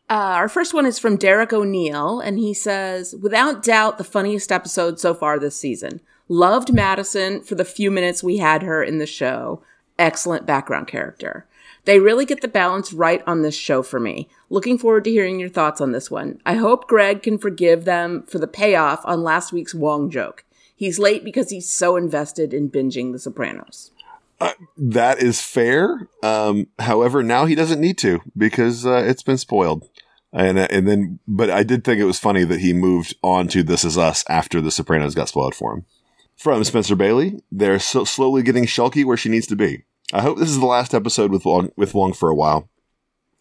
[0.10, 4.52] Uh, our first one is from Derek O'Neill, and he says, without doubt, the funniest
[4.52, 6.02] episode so far this season.
[6.28, 9.62] Loved Madison for the few minutes we had her in the show.
[9.98, 11.46] Excellent background character.
[11.86, 14.30] They really get the balance right on this show for me.
[14.50, 16.40] Looking forward to hearing your thoughts on this one.
[16.46, 20.46] I hope Greg can forgive them for the payoff on last week's Wong joke.
[20.76, 23.92] He's late because he's so invested in binging The Sopranos.
[24.40, 26.10] Uh, that is fair.
[26.22, 29.88] Um, however, now he doesn't need to because uh, it's been spoiled.
[30.34, 33.48] And uh, and then, but I did think it was funny that he moved on
[33.50, 35.86] to This Is Us after The Sopranos got spoiled for him.
[36.36, 39.84] From Spencer Bailey, they're so slowly getting Shulky where she needs to be.
[40.12, 42.70] I hope this is the last episode with Wong, with Wong for a while.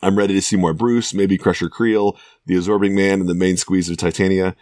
[0.02, 3.56] I'm ready to see more Bruce, maybe Crusher Creel, the Absorbing Man, and the main
[3.56, 4.56] squeeze of Titania.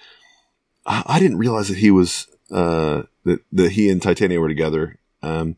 [0.87, 4.99] I, I didn't realize that he was uh, that that he and Titania were together.
[5.23, 5.57] Um,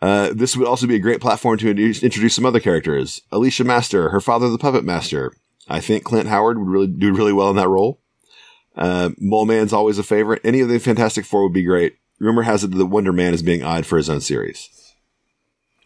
[0.00, 3.22] uh, this would also be a great platform to introduce, some other characters.
[3.32, 5.32] Alicia Master, her father, the puppet master.
[5.66, 8.00] I think Clint Howard would really do really well in that role.
[8.76, 10.42] Uh, Mole Man's always a favorite.
[10.44, 11.96] Any of the Fantastic Four would be great.
[12.18, 14.68] Rumor has it that Wonder Man is being eyed for his own series.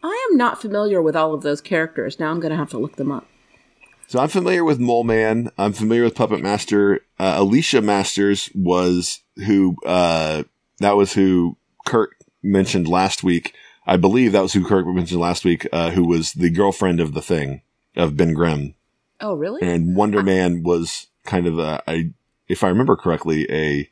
[0.03, 2.19] I am not familiar with all of those characters.
[2.19, 3.27] Now I'm going to have to look them up.
[4.07, 5.51] So I'm familiar with Mole Man.
[5.57, 7.01] I'm familiar with Puppet Master.
[7.19, 10.43] Uh, Alicia Masters was who, uh,
[10.79, 13.53] that was who Kurt mentioned last week.
[13.85, 17.13] I believe that was who Kurt mentioned last week, uh, who was the girlfriend of
[17.13, 17.61] the thing,
[17.95, 18.75] of Ben Grimm.
[19.21, 19.61] Oh, really?
[19.61, 22.11] And Wonder Man was kind of a, I,
[22.47, 23.89] if I remember correctly, a,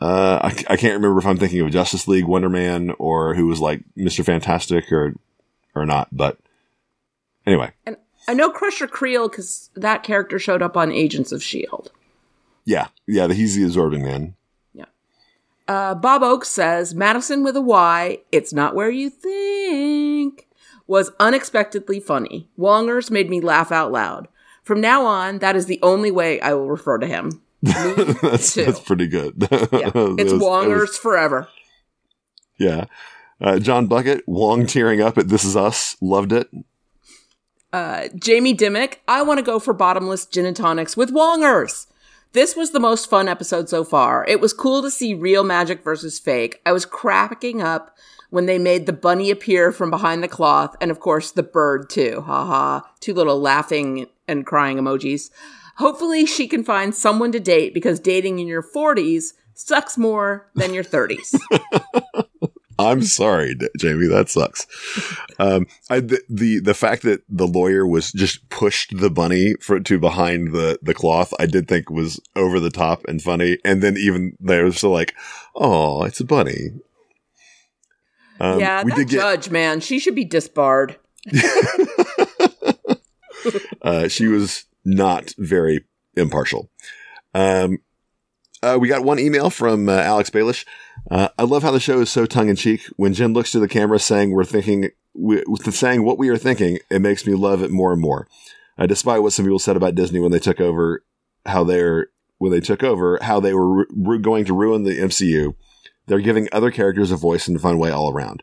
[0.00, 3.46] uh, I, I can't remember if I'm thinking of Justice League Wonder Man or who
[3.46, 4.24] was like Mr.
[4.24, 5.14] Fantastic or,
[5.74, 6.38] or not, but
[7.46, 7.72] anyway.
[7.84, 7.96] And
[8.28, 11.90] I know Crusher Creel because that character showed up on Agents of S.H.I.E.L.D.
[12.64, 12.88] Yeah.
[13.06, 13.28] Yeah.
[13.28, 14.34] He's the absorbing man.
[14.72, 14.84] Yeah.
[15.66, 20.46] Uh, Bob Oakes says Madison with a Y, it's not where you think,
[20.86, 22.48] was unexpectedly funny.
[22.58, 24.28] Wongers made me laugh out loud.
[24.62, 27.42] From now on, that is the only way I will refer to him.
[28.22, 29.34] that's, that's pretty good.
[29.50, 29.90] Yeah.
[29.94, 31.48] It's It Wongers forever.
[32.58, 32.84] yeah.
[33.40, 35.96] Uh, John Bucket, Wong tearing up at This Is Us.
[36.00, 36.48] Loved it.
[37.72, 41.86] Uh, Jamie Dimmick, I want to go for bottomless gin and tonics with Wongers.
[42.32, 44.24] This was the most fun episode so far.
[44.26, 46.60] It was cool to see real magic versus fake.
[46.66, 47.96] I was cracking up
[48.30, 51.88] when they made the bunny appear from behind the cloth, and of course the bird
[51.88, 52.22] too.
[52.26, 52.80] Haha.
[53.00, 55.30] Two little laughing and crying emojis.
[55.78, 60.74] Hopefully she can find someone to date because dating in your 40s sucks more than
[60.74, 61.38] your 30s.
[62.80, 64.06] I'm sorry, Jamie.
[64.06, 64.66] That sucks.
[65.38, 69.80] Um, I, the, the the fact that the lawyer was just pushed the bunny for,
[69.80, 73.58] to behind the the cloth, I did think was over the top and funny.
[73.64, 75.14] And then even they were still like,
[75.56, 76.70] "Oh, it's a bunny."
[78.38, 79.20] Um, yeah, we that did get.
[79.20, 80.96] judge, man, she should be disbarred.
[83.80, 85.84] Uh, she was not very
[86.16, 86.70] impartial.
[87.34, 87.78] Um,
[88.62, 90.64] uh, we got one email from uh, Alex Baelish.
[91.10, 92.82] Uh, I love how the show is so tongue in cheek.
[92.96, 94.90] When Jim looks to the camera saying we're thinking,
[95.70, 98.26] saying what we are thinking, it makes me love it more and more.
[98.76, 101.04] Uh, despite what some people said about Disney when they took over,
[101.46, 102.08] how they're
[102.38, 105.54] when they took over, how they were ru- going to ruin the MCU.
[106.06, 108.42] They're giving other characters a voice in a fun way all around.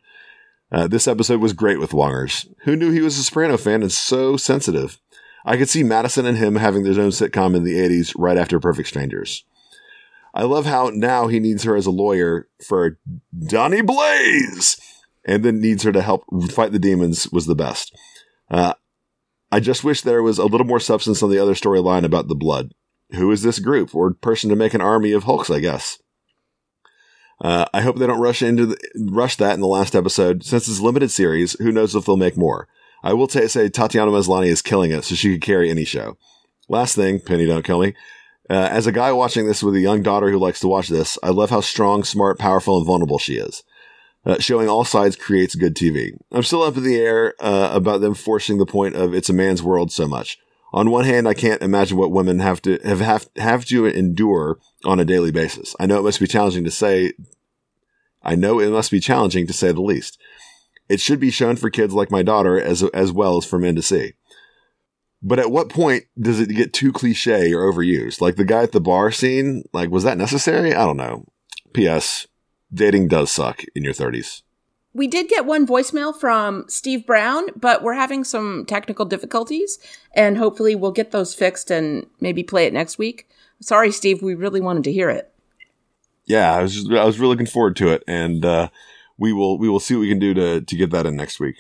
[0.72, 2.48] Uh, this episode was great with Wongers.
[2.64, 5.00] Who knew he was a Soprano fan and so sensitive?
[5.46, 8.60] I could see Madison and him having their own sitcom in the 80s right after
[8.60, 9.46] Perfect Strangers.
[10.34, 13.00] I love how now he needs her as a lawyer for
[13.48, 14.78] Donny Blaze
[15.24, 17.96] and then needs her to help fight the demons was the best.
[18.50, 18.74] Uh,
[19.52, 22.36] I just wish there was a little more substance on the other storyline about the
[22.36, 22.74] blood.
[23.12, 26.00] Who is this group or person to make an army of Hulks, I guess?
[27.40, 28.78] Uh, I hope they don't rush into the,
[29.12, 30.44] rush that in the last episode.
[30.44, 32.68] Since it's a limited series, who knows if they'll make more.
[33.06, 36.18] I will t- say Tatiana Maslany is killing it, so she could carry any show.
[36.68, 37.94] Last thing, Penny, don't kill me.
[38.50, 41.18] Uh, as a guy watching this with a young daughter who likes to watch this,
[41.22, 43.64] I love how strong, smart, powerful, and vulnerable she is.
[44.26, 46.18] Uh, showing all sides creates good TV.
[46.32, 49.34] I'm still up in the air uh, about them forcing the point of it's a
[49.34, 50.40] man's world so much.
[50.74, 54.58] On one hand, I can't imagine what women have to have have, have to endure
[54.84, 55.76] on a daily basis.
[55.80, 57.14] I know it must be challenging to say.
[58.24, 60.18] I know it must be challenging to say the least.
[60.88, 63.76] It should be shown for kids like my daughter as as well as for men
[63.76, 64.14] to see.
[65.22, 68.22] But at what point does it get too cliche or overused?
[68.22, 70.74] Like the guy at the bar scene, like was that necessary?
[70.74, 71.26] I don't know.
[71.74, 72.28] P.S.
[72.74, 74.44] Dating does suck in your 30s.
[74.94, 79.78] We did get one voicemail from Steve Brown, but we're having some technical difficulties,
[80.14, 83.28] and hopefully we'll get those fixed and maybe play it next week.
[83.60, 85.34] Sorry, Steve, we really wanted to hear it.
[86.26, 88.70] Yeah, I was just, I was really looking forward to it, and uh,
[89.18, 91.40] we will we will see what we can do to to get that in next
[91.40, 91.56] week.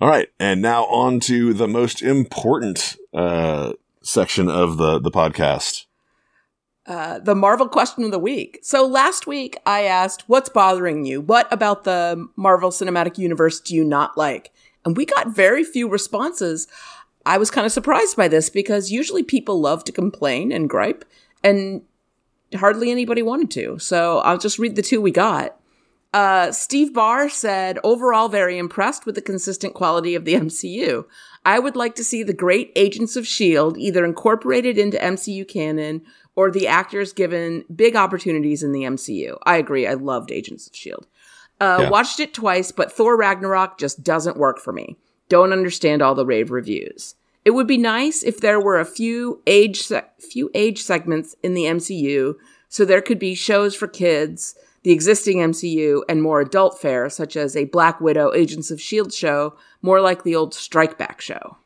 [0.00, 5.84] All right, and now on to the most important uh, section of the the podcast.
[6.86, 8.58] Uh, the Marvel question of the week.
[8.62, 11.20] So last week I asked, "What's bothering you?
[11.20, 14.52] What about the Marvel Cinematic Universe do you not like?"
[14.84, 16.68] And we got very few responses.
[17.24, 21.04] I was kind of surprised by this because usually people love to complain and gripe,
[21.42, 21.82] and
[22.54, 23.78] hardly anybody wanted to.
[23.78, 25.58] So I'll just read the two we got.
[26.14, 31.04] Uh, Steve Barr said, overall, very impressed with the consistent quality of the MCU.
[31.44, 33.80] I would like to see the great Agents of S.H.I.E.L.D.
[33.82, 36.02] either incorporated into MCU canon
[36.36, 39.36] or the actors given big opportunities in the MCU.
[39.42, 39.88] I agree.
[39.88, 41.08] I loved Agents of S.H.I.E.L.D.
[41.60, 41.90] Uh, yeah.
[41.90, 44.96] Watched it twice, but Thor Ragnarok just doesn't work for me.
[45.28, 47.16] Don't understand all the rave reviews.
[47.44, 51.54] It would be nice if there were a few age se- few age segments in
[51.54, 52.36] the MCU,
[52.68, 54.54] so there could be shows for kids
[54.84, 59.16] the existing MCU and more adult fare, such as a Black Widow Agents of S.H.I.E.L.D.
[59.16, 61.56] show, more like the old Strike Back show.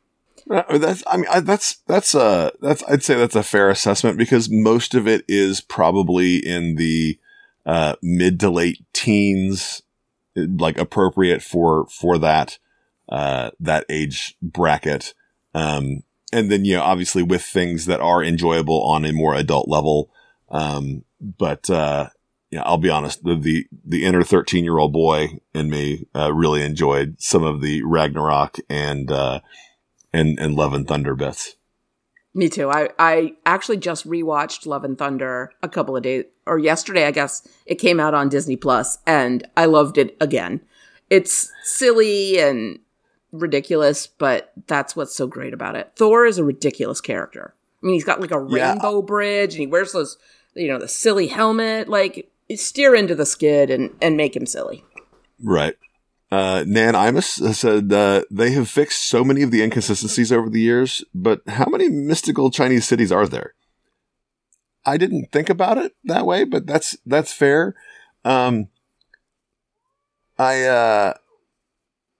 [0.46, 4.48] That's, I mean, I, that's, that's, uh, that's, I'd say that's a fair assessment because
[4.48, 7.18] most of it is probably in the,
[7.66, 9.82] uh, mid to late teens,
[10.34, 12.58] like appropriate for, for that,
[13.08, 15.12] uh, that age bracket.
[15.54, 19.68] Um, and then, you know, obviously with things that are enjoyable on a more adult
[19.68, 20.08] level.
[20.50, 22.10] Um, but, uh,
[22.50, 23.24] yeah, I'll be honest.
[23.24, 27.60] The the, the inner thirteen year old boy in me uh, really enjoyed some of
[27.60, 29.40] the Ragnarok and uh,
[30.12, 31.56] and and Love and Thunder bits.
[32.34, 32.70] Me too.
[32.70, 37.06] I I actually just rewatched Love and Thunder a couple of days or yesterday.
[37.06, 40.62] I guess it came out on Disney Plus, and I loved it again.
[41.10, 42.78] It's silly and
[43.30, 45.92] ridiculous, but that's what's so great about it.
[45.96, 47.54] Thor is a ridiculous character.
[47.82, 49.06] I mean, he's got like a rainbow yeah.
[49.06, 50.16] bridge, and he wears those,
[50.54, 51.88] you know, the silly helmet.
[51.88, 54.84] Like steer into the skid and, and make him silly.
[55.42, 55.74] Right.
[56.30, 60.60] Uh, Nan Imus said uh, they have fixed so many of the inconsistencies over the
[60.60, 63.54] years, but how many mystical Chinese cities are there?
[64.84, 67.74] I didn't think about it that way, but that's that's fair.
[68.24, 68.68] Um,
[70.38, 71.14] I uh,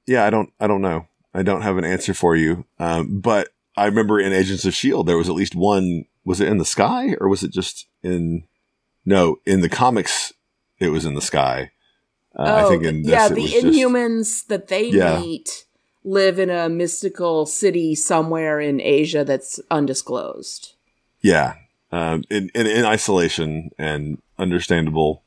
[0.07, 1.07] yeah, I don't I don't know.
[1.35, 2.65] I don't have an answer for you.
[2.79, 6.05] Um, but I remember in Agents of Shield there was at least one.
[6.25, 8.45] Was it in the sky or was it just in
[9.09, 10.35] no, in the comics,
[10.79, 11.71] it was in the sky.
[12.37, 15.19] Uh, oh, I think in this, yeah, the Inhumans just, that they yeah.
[15.19, 15.65] meet
[16.05, 20.75] live in a mystical city somewhere in Asia that's undisclosed.
[21.23, 21.55] Yeah,
[21.91, 25.23] um, in, in, in isolation and understandable.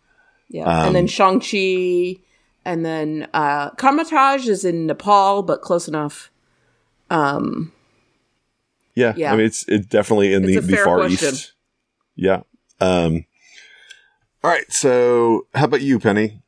[0.48, 2.22] Yeah, um, and then Shang Chi,
[2.64, 6.30] and then uh, Kamar-Taj is in Nepal, but close enough.
[7.10, 7.74] Um,
[8.94, 9.34] yeah, yeah.
[9.34, 11.34] I mean it's it's definitely in it's the, the far question.
[11.34, 11.54] east.
[12.16, 12.42] Yeah.
[12.80, 13.26] Um,
[14.44, 14.72] all right.
[14.72, 16.42] So, how about you, Penny?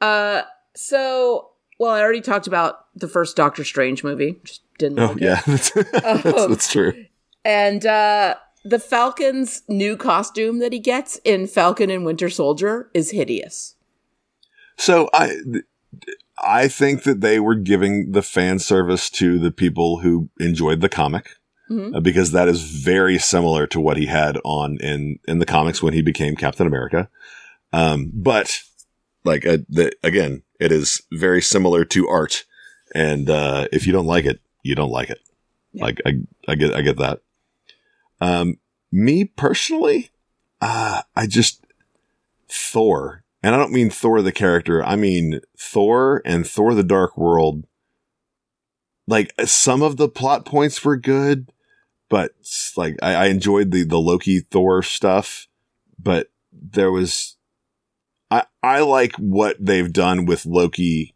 [0.00, 0.42] Uh,
[0.74, 4.38] so well, I already talked about the first Doctor Strange movie.
[4.44, 5.00] Just didn't.
[5.00, 7.06] Oh yeah, that's, that's, that's true.
[7.44, 13.10] And uh, the Falcon's new costume that he gets in Falcon and Winter Soldier is
[13.10, 13.74] hideous.
[14.76, 15.34] So I,
[16.38, 20.88] I think that they were giving the fan service to the people who enjoyed the
[20.88, 21.30] comic.
[21.72, 21.94] Mm-hmm.
[21.94, 25.82] Uh, because that is very similar to what he had on in in the comics
[25.82, 27.08] when he became Captain America.
[27.72, 28.60] Um, but
[29.24, 32.44] like uh, the, again, it is very similar to art,
[32.94, 35.20] and uh, if you don't like it, you don't like it.
[35.72, 35.84] Yeah.
[35.84, 37.20] Like I, I get, I get that.
[38.20, 38.58] Um,
[38.90, 40.10] me personally,
[40.60, 41.64] uh, I just
[42.50, 44.84] Thor, and I don't mean Thor the character.
[44.84, 47.64] I mean Thor and Thor: The Dark World.
[49.08, 51.51] Like some of the plot points were good,
[52.12, 52.32] but
[52.76, 55.48] like I, I enjoyed the the Loki Thor stuff,
[55.98, 57.38] but there was
[58.30, 61.14] I I like what they've done with Loki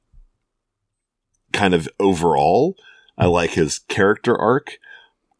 [1.52, 2.76] kind of overall.
[3.18, 4.78] I like his character arc.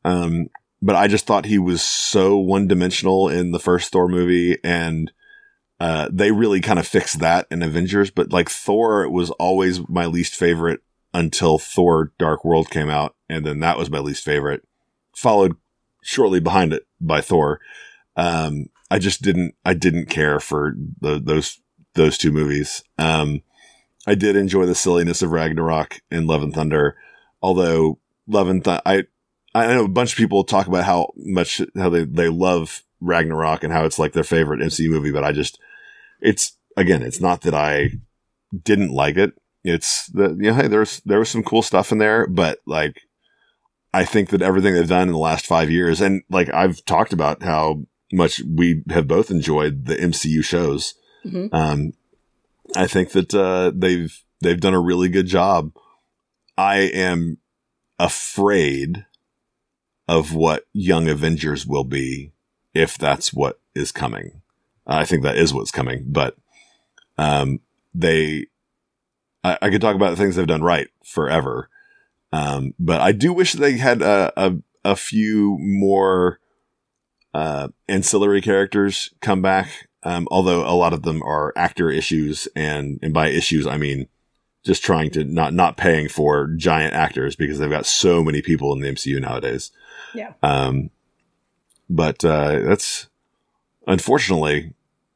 [0.04, 0.50] Um,
[0.82, 5.10] but I just thought he was so one dimensional in the first Thor movie and,
[5.80, 10.06] uh, they really kind of fixed that in Avengers, but like Thor was always my
[10.06, 10.80] least favorite
[11.12, 13.16] until Thor Dark World came out.
[13.28, 14.62] And then that was my least favorite,
[15.16, 15.56] followed
[16.02, 17.60] shortly behind it by Thor.
[18.16, 21.60] Um, I just didn't, I didn't care for the, those,
[21.94, 22.84] those two movies.
[22.98, 23.42] Um,
[24.06, 26.96] I did enjoy the silliness of Ragnarok and Love and Thunder,
[27.42, 27.98] although
[28.28, 29.04] Love and I,
[29.54, 33.64] I know a bunch of people talk about how much, how they, they love Ragnarok
[33.64, 35.58] and how it's like their favorite MCU movie, but I just,
[36.20, 37.92] it's, again, it's not that I
[38.62, 39.32] didn't like it.
[39.64, 43.00] It's the you know, hey, there's, there was some cool stuff in there, but like,
[43.96, 47.14] I think that everything they've done in the last five years, and like I've talked
[47.14, 50.94] about how much we have both enjoyed the MCU shows.
[51.24, 51.48] Mhm.
[51.50, 51.92] Um,
[52.76, 55.72] I think that uh, they've they've done a really good job.
[56.58, 57.38] I am
[57.98, 59.06] afraid
[60.06, 62.32] of what Young Avengers will be
[62.74, 64.42] if that's what is coming.
[64.86, 66.36] I think that is what's coming, but
[67.16, 67.60] um,
[67.94, 68.48] they
[69.42, 71.70] I, I could talk about the things they've done right forever.
[72.32, 76.40] Um, but I do wish they had a, a, a few more,
[77.34, 79.88] uh, ancillary characters come back.
[80.02, 84.08] Um, although a lot of them are actor issues and, and by issues, I mean
[84.64, 88.72] just trying to not, not paying for giant actors because they've got so many people
[88.72, 89.70] in the MCU nowadays.
[90.14, 90.32] Yeah.
[90.42, 90.90] Um,
[91.88, 93.08] but, uh, that's
[93.86, 94.74] unfortunately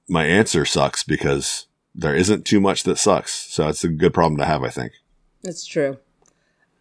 [0.09, 3.33] my answer sucks because there isn't too much that sucks.
[3.33, 4.93] So it's a good problem to have, I think.
[5.43, 5.99] That's true.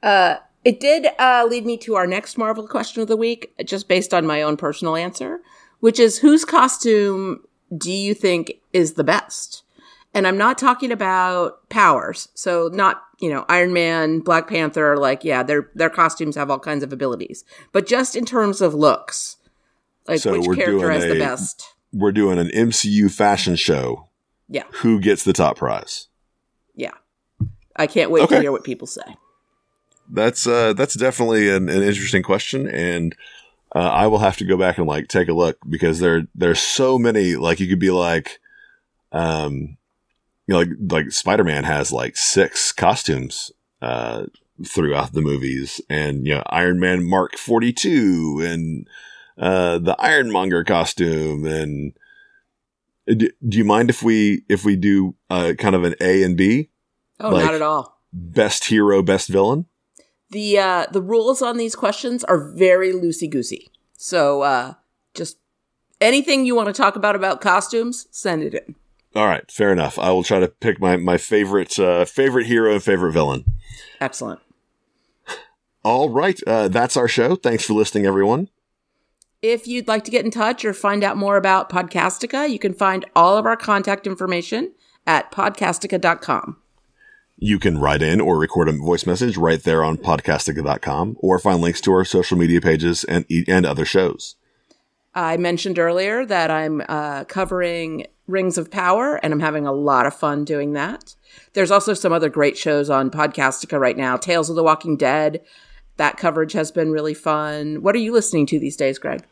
[0.01, 3.87] Uh, it did uh, lead me to our next Marvel question of the week, just
[3.87, 5.39] based on my own personal answer,
[5.79, 7.43] which is whose costume
[7.75, 9.63] do you think is the best?
[10.13, 12.29] And I'm not talking about powers.
[12.33, 16.59] So not, you know, Iron Man, Black Panther, like, yeah, their their costumes have all
[16.59, 17.45] kinds of abilities.
[17.71, 19.37] But just in terms of looks,
[20.07, 21.75] like So which character has the best?
[21.93, 24.07] We're doing an MCU fashion show.
[24.47, 24.63] Yeah.
[24.81, 26.07] Who gets the top prize?
[26.75, 26.93] Yeah.
[27.75, 29.15] I can't wait to hear what people say.
[30.11, 33.15] That's uh that's definitely an, an interesting question, and
[33.75, 36.59] uh, I will have to go back and like take a look because there there's
[36.59, 37.35] so many.
[37.35, 38.39] Like you could be like,
[39.11, 39.77] um,
[40.47, 44.25] you know, like like Spider Man has like six costumes uh
[44.65, 48.87] throughout the movies, and you know Iron Man Mark Forty Two, and
[49.37, 51.93] uh the Ironmonger costume, and
[53.07, 56.35] do, do you mind if we if we do uh kind of an A and
[56.35, 56.69] B
[57.19, 57.99] Oh, Like- not at all.
[58.11, 59.65] best hero best villain?
[60.31, 63.69] The uh the rules on these questions are very loosey goosey.
[63.97, 64.73] So uh
[65.13, 65.37] just
[66.01, 68.75] anything you want to talk about about costumes, send it in.
[69.15, 69.97] All right, fair enough.
[69.97, 73.43] I will try to pick my my favorite uh, favorite hero and favorite villain.
[73.99, 74.39] Excellent.
[75.83, 77.35] All right, uh, that's our show.
[77.35, 78.49] Thanks for listening, everyone.
[79.41, 82.73] If you'd like to get in touch or find out more about Podcastica, you can
[82.73, 84.73] find all of our contact information
[85.07, 86.57] at podcastica.com.
[87.41, 91.61] You can write in or record a voice message right there on podcastica.com or find
[91.61, 94.35] links to our social media pages and and other shows.
[95.15, 100.05] I mentioned earlier that I'm uh, covering Rings of Power, and I'm having a lot
[100.05, 101.15] of fun doing that.
[101.53, 104.17] There's also some other great shows on Podcastica right now.
[104.17, 105.41] Tales of the Walking Dead.
[105.97, 107.81] That coverage has been really fun.
[107.81, 109.25] What are you listening to these days, Greg?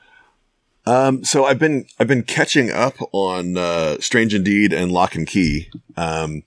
[0.85, 5.27] Um, so I've been I've been catching up on uh, Strange Indeed and Locke and
[5.27, 5.69] Key.
[5.97, 6.43] Um,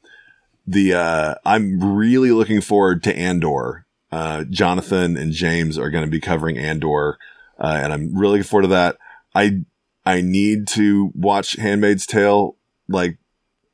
[0.71, 3.87] the uh, I'm really looking forward to Andor.
[4.13, 7.19] Uh, Jonathan and James are going to be covering Andor,
[7.59, 8.97] uh, and I'm really looking forward to that.
[9.35, 9.65] I
[10.05, 12.57] I need to watch Handmaid's Tale,
[12.89, 13.19] like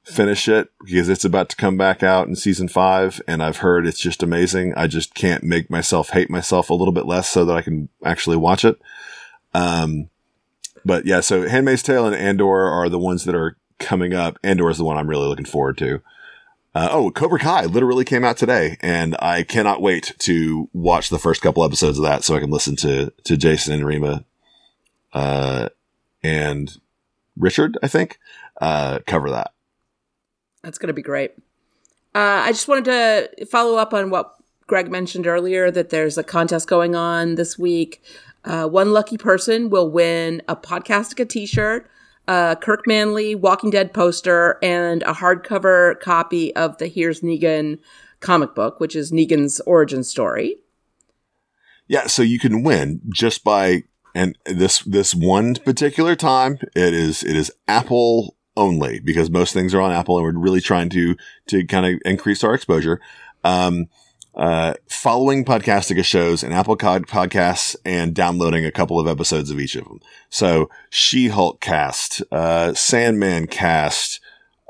[0.04, 3.86] finish it because it's about to come back out in season five, and I've heard
[3.86, 4.74] it's just amazing.
[4.76, 7.88] I just can't make myself hate myself a little bit less so that I can
[8.04, 8.80] actually watch it.
[9.54, 10.10] Um,
[10.84, 14.38] but yeah, so Handmaid's Tale and Andor are the ones that are coming up.
[14.42, 16.00] Andor is the one I'm really looking forward to.
[16.76, 21.18] Uh, oh, Cobra Kai literally came out today, and I cannot wait to watch the
[21.18, 24.26] first couple episodes of that so I can listen to to Jason and Rima,
[25.14, 25.70] uh,
[26.22, 26.76] and
[27.34, 28.18] Richard, I think,
[28.60, 29.54] uh, cover that.
[30.62, 31.32] That's going to be great.
[32.14, 34.34] Uh, I just wanted to follow up on what
[34.66, 38.02] Greg mentioned earlier that there's a contest going on this week.
[38.44, 41.88] Uh, one lucky person will win a Podcastica t shirt,
[42.28, 47.78] a Kirk Manley Walking Dead poster, and a hardcover copy of the Here's Negan
[48.20, 50.56] comic book, which is Negan's origin story.
[51.88, 53.84] Yeah, so you can win just by
[54.14, 59.74] and this this one particular time it is it is Apple only because most things
[59.74, 61.14] are on Apple and we're really trying to
[61.48, 63.00] to kind of increase our exposure.
[63.44, 63.86] Um,
[64.36, 69.74] uh, following Podcastica shows and Apple podcasts and downloading a couple of episodes of each
[69.76, 70.00] of them.
[70.28, 74.20] So She-Hulk cast, uh, Sandman cast,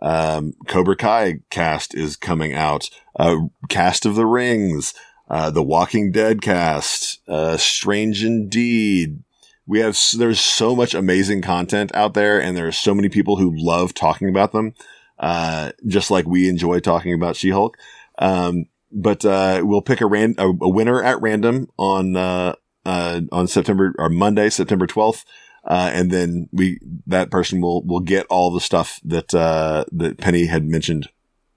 [0.00, 3.36] um, Cobra Kai cast is coming out, uh,
[3.68, 4.94] cast of the rings,
[5.28, 9.22] uh, the Walking Dead cast, uh, Strange Indeed.
[9.66, 13.34] We have, there's so much amazing content out there and there are so many people
[13.36, 14.74] who love talking about them.
[15.18, 17.76] Uh, just like we enjoy talking about She-Hulk.
[18.18, 22.54] Um, but, uh, we'll pick a ran, a, a winner at random on, uh,
[22.84, 25.24] uh, on September or Monday, September 12th.
[25.64, 30.18] Uh, and then we, that person will, will get all the stuff that, uh, that
[30.18, 31.08] Penny had mentioned,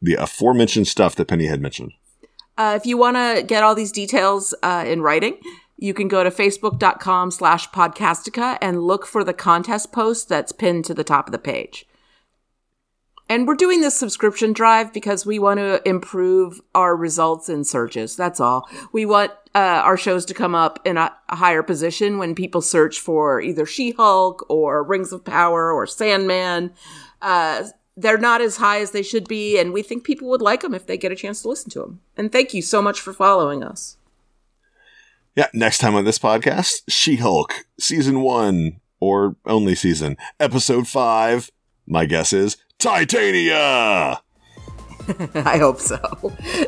[0.02, 1.92] the aforementioned stuff that Penny had mentioned.
[2.58, 5.38] Uh, if you want to get all these details uh, in writing,
[5.78, 10.84] you can go to facebook.com slash podcastica and look for the contest post that's pinned
[10.86, 11.86] to the top of the page.
[13.30, 18.16] And we're doing this subscription drive because we want to improve our results in searches.
[18.16, 18.68] That's all.
[18.92, 22.62] We want uh, our shows to come up in a, a higher position when people
[22.62, 26.74] search for either She-Hulk or Rings of Power or Sandman.
[27.22, 27.66] Uh,
[27.96, 30.74] they're not as high as they should be, and we think people would like them
[30.74, 32.02] if they get a chance to listen to them.
[32.18, 33.98] And thank you so much for following us.
[35.36, 35.48] Yeah.
[35.54, 41.52] Next time on this podcast, She-Hulk season one or only season episode five.
[41.86, 44.22] My guess is Titania.
[45.36, 46.00] I hope so.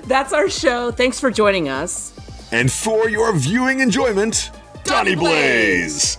[0.03, 0.91] That's our show.
[0.91, 2.13] Thanks for joining us.
[2.51, 4.51] And for your viewing enjoyment,
[4.83, 6.17] Donny Blaze.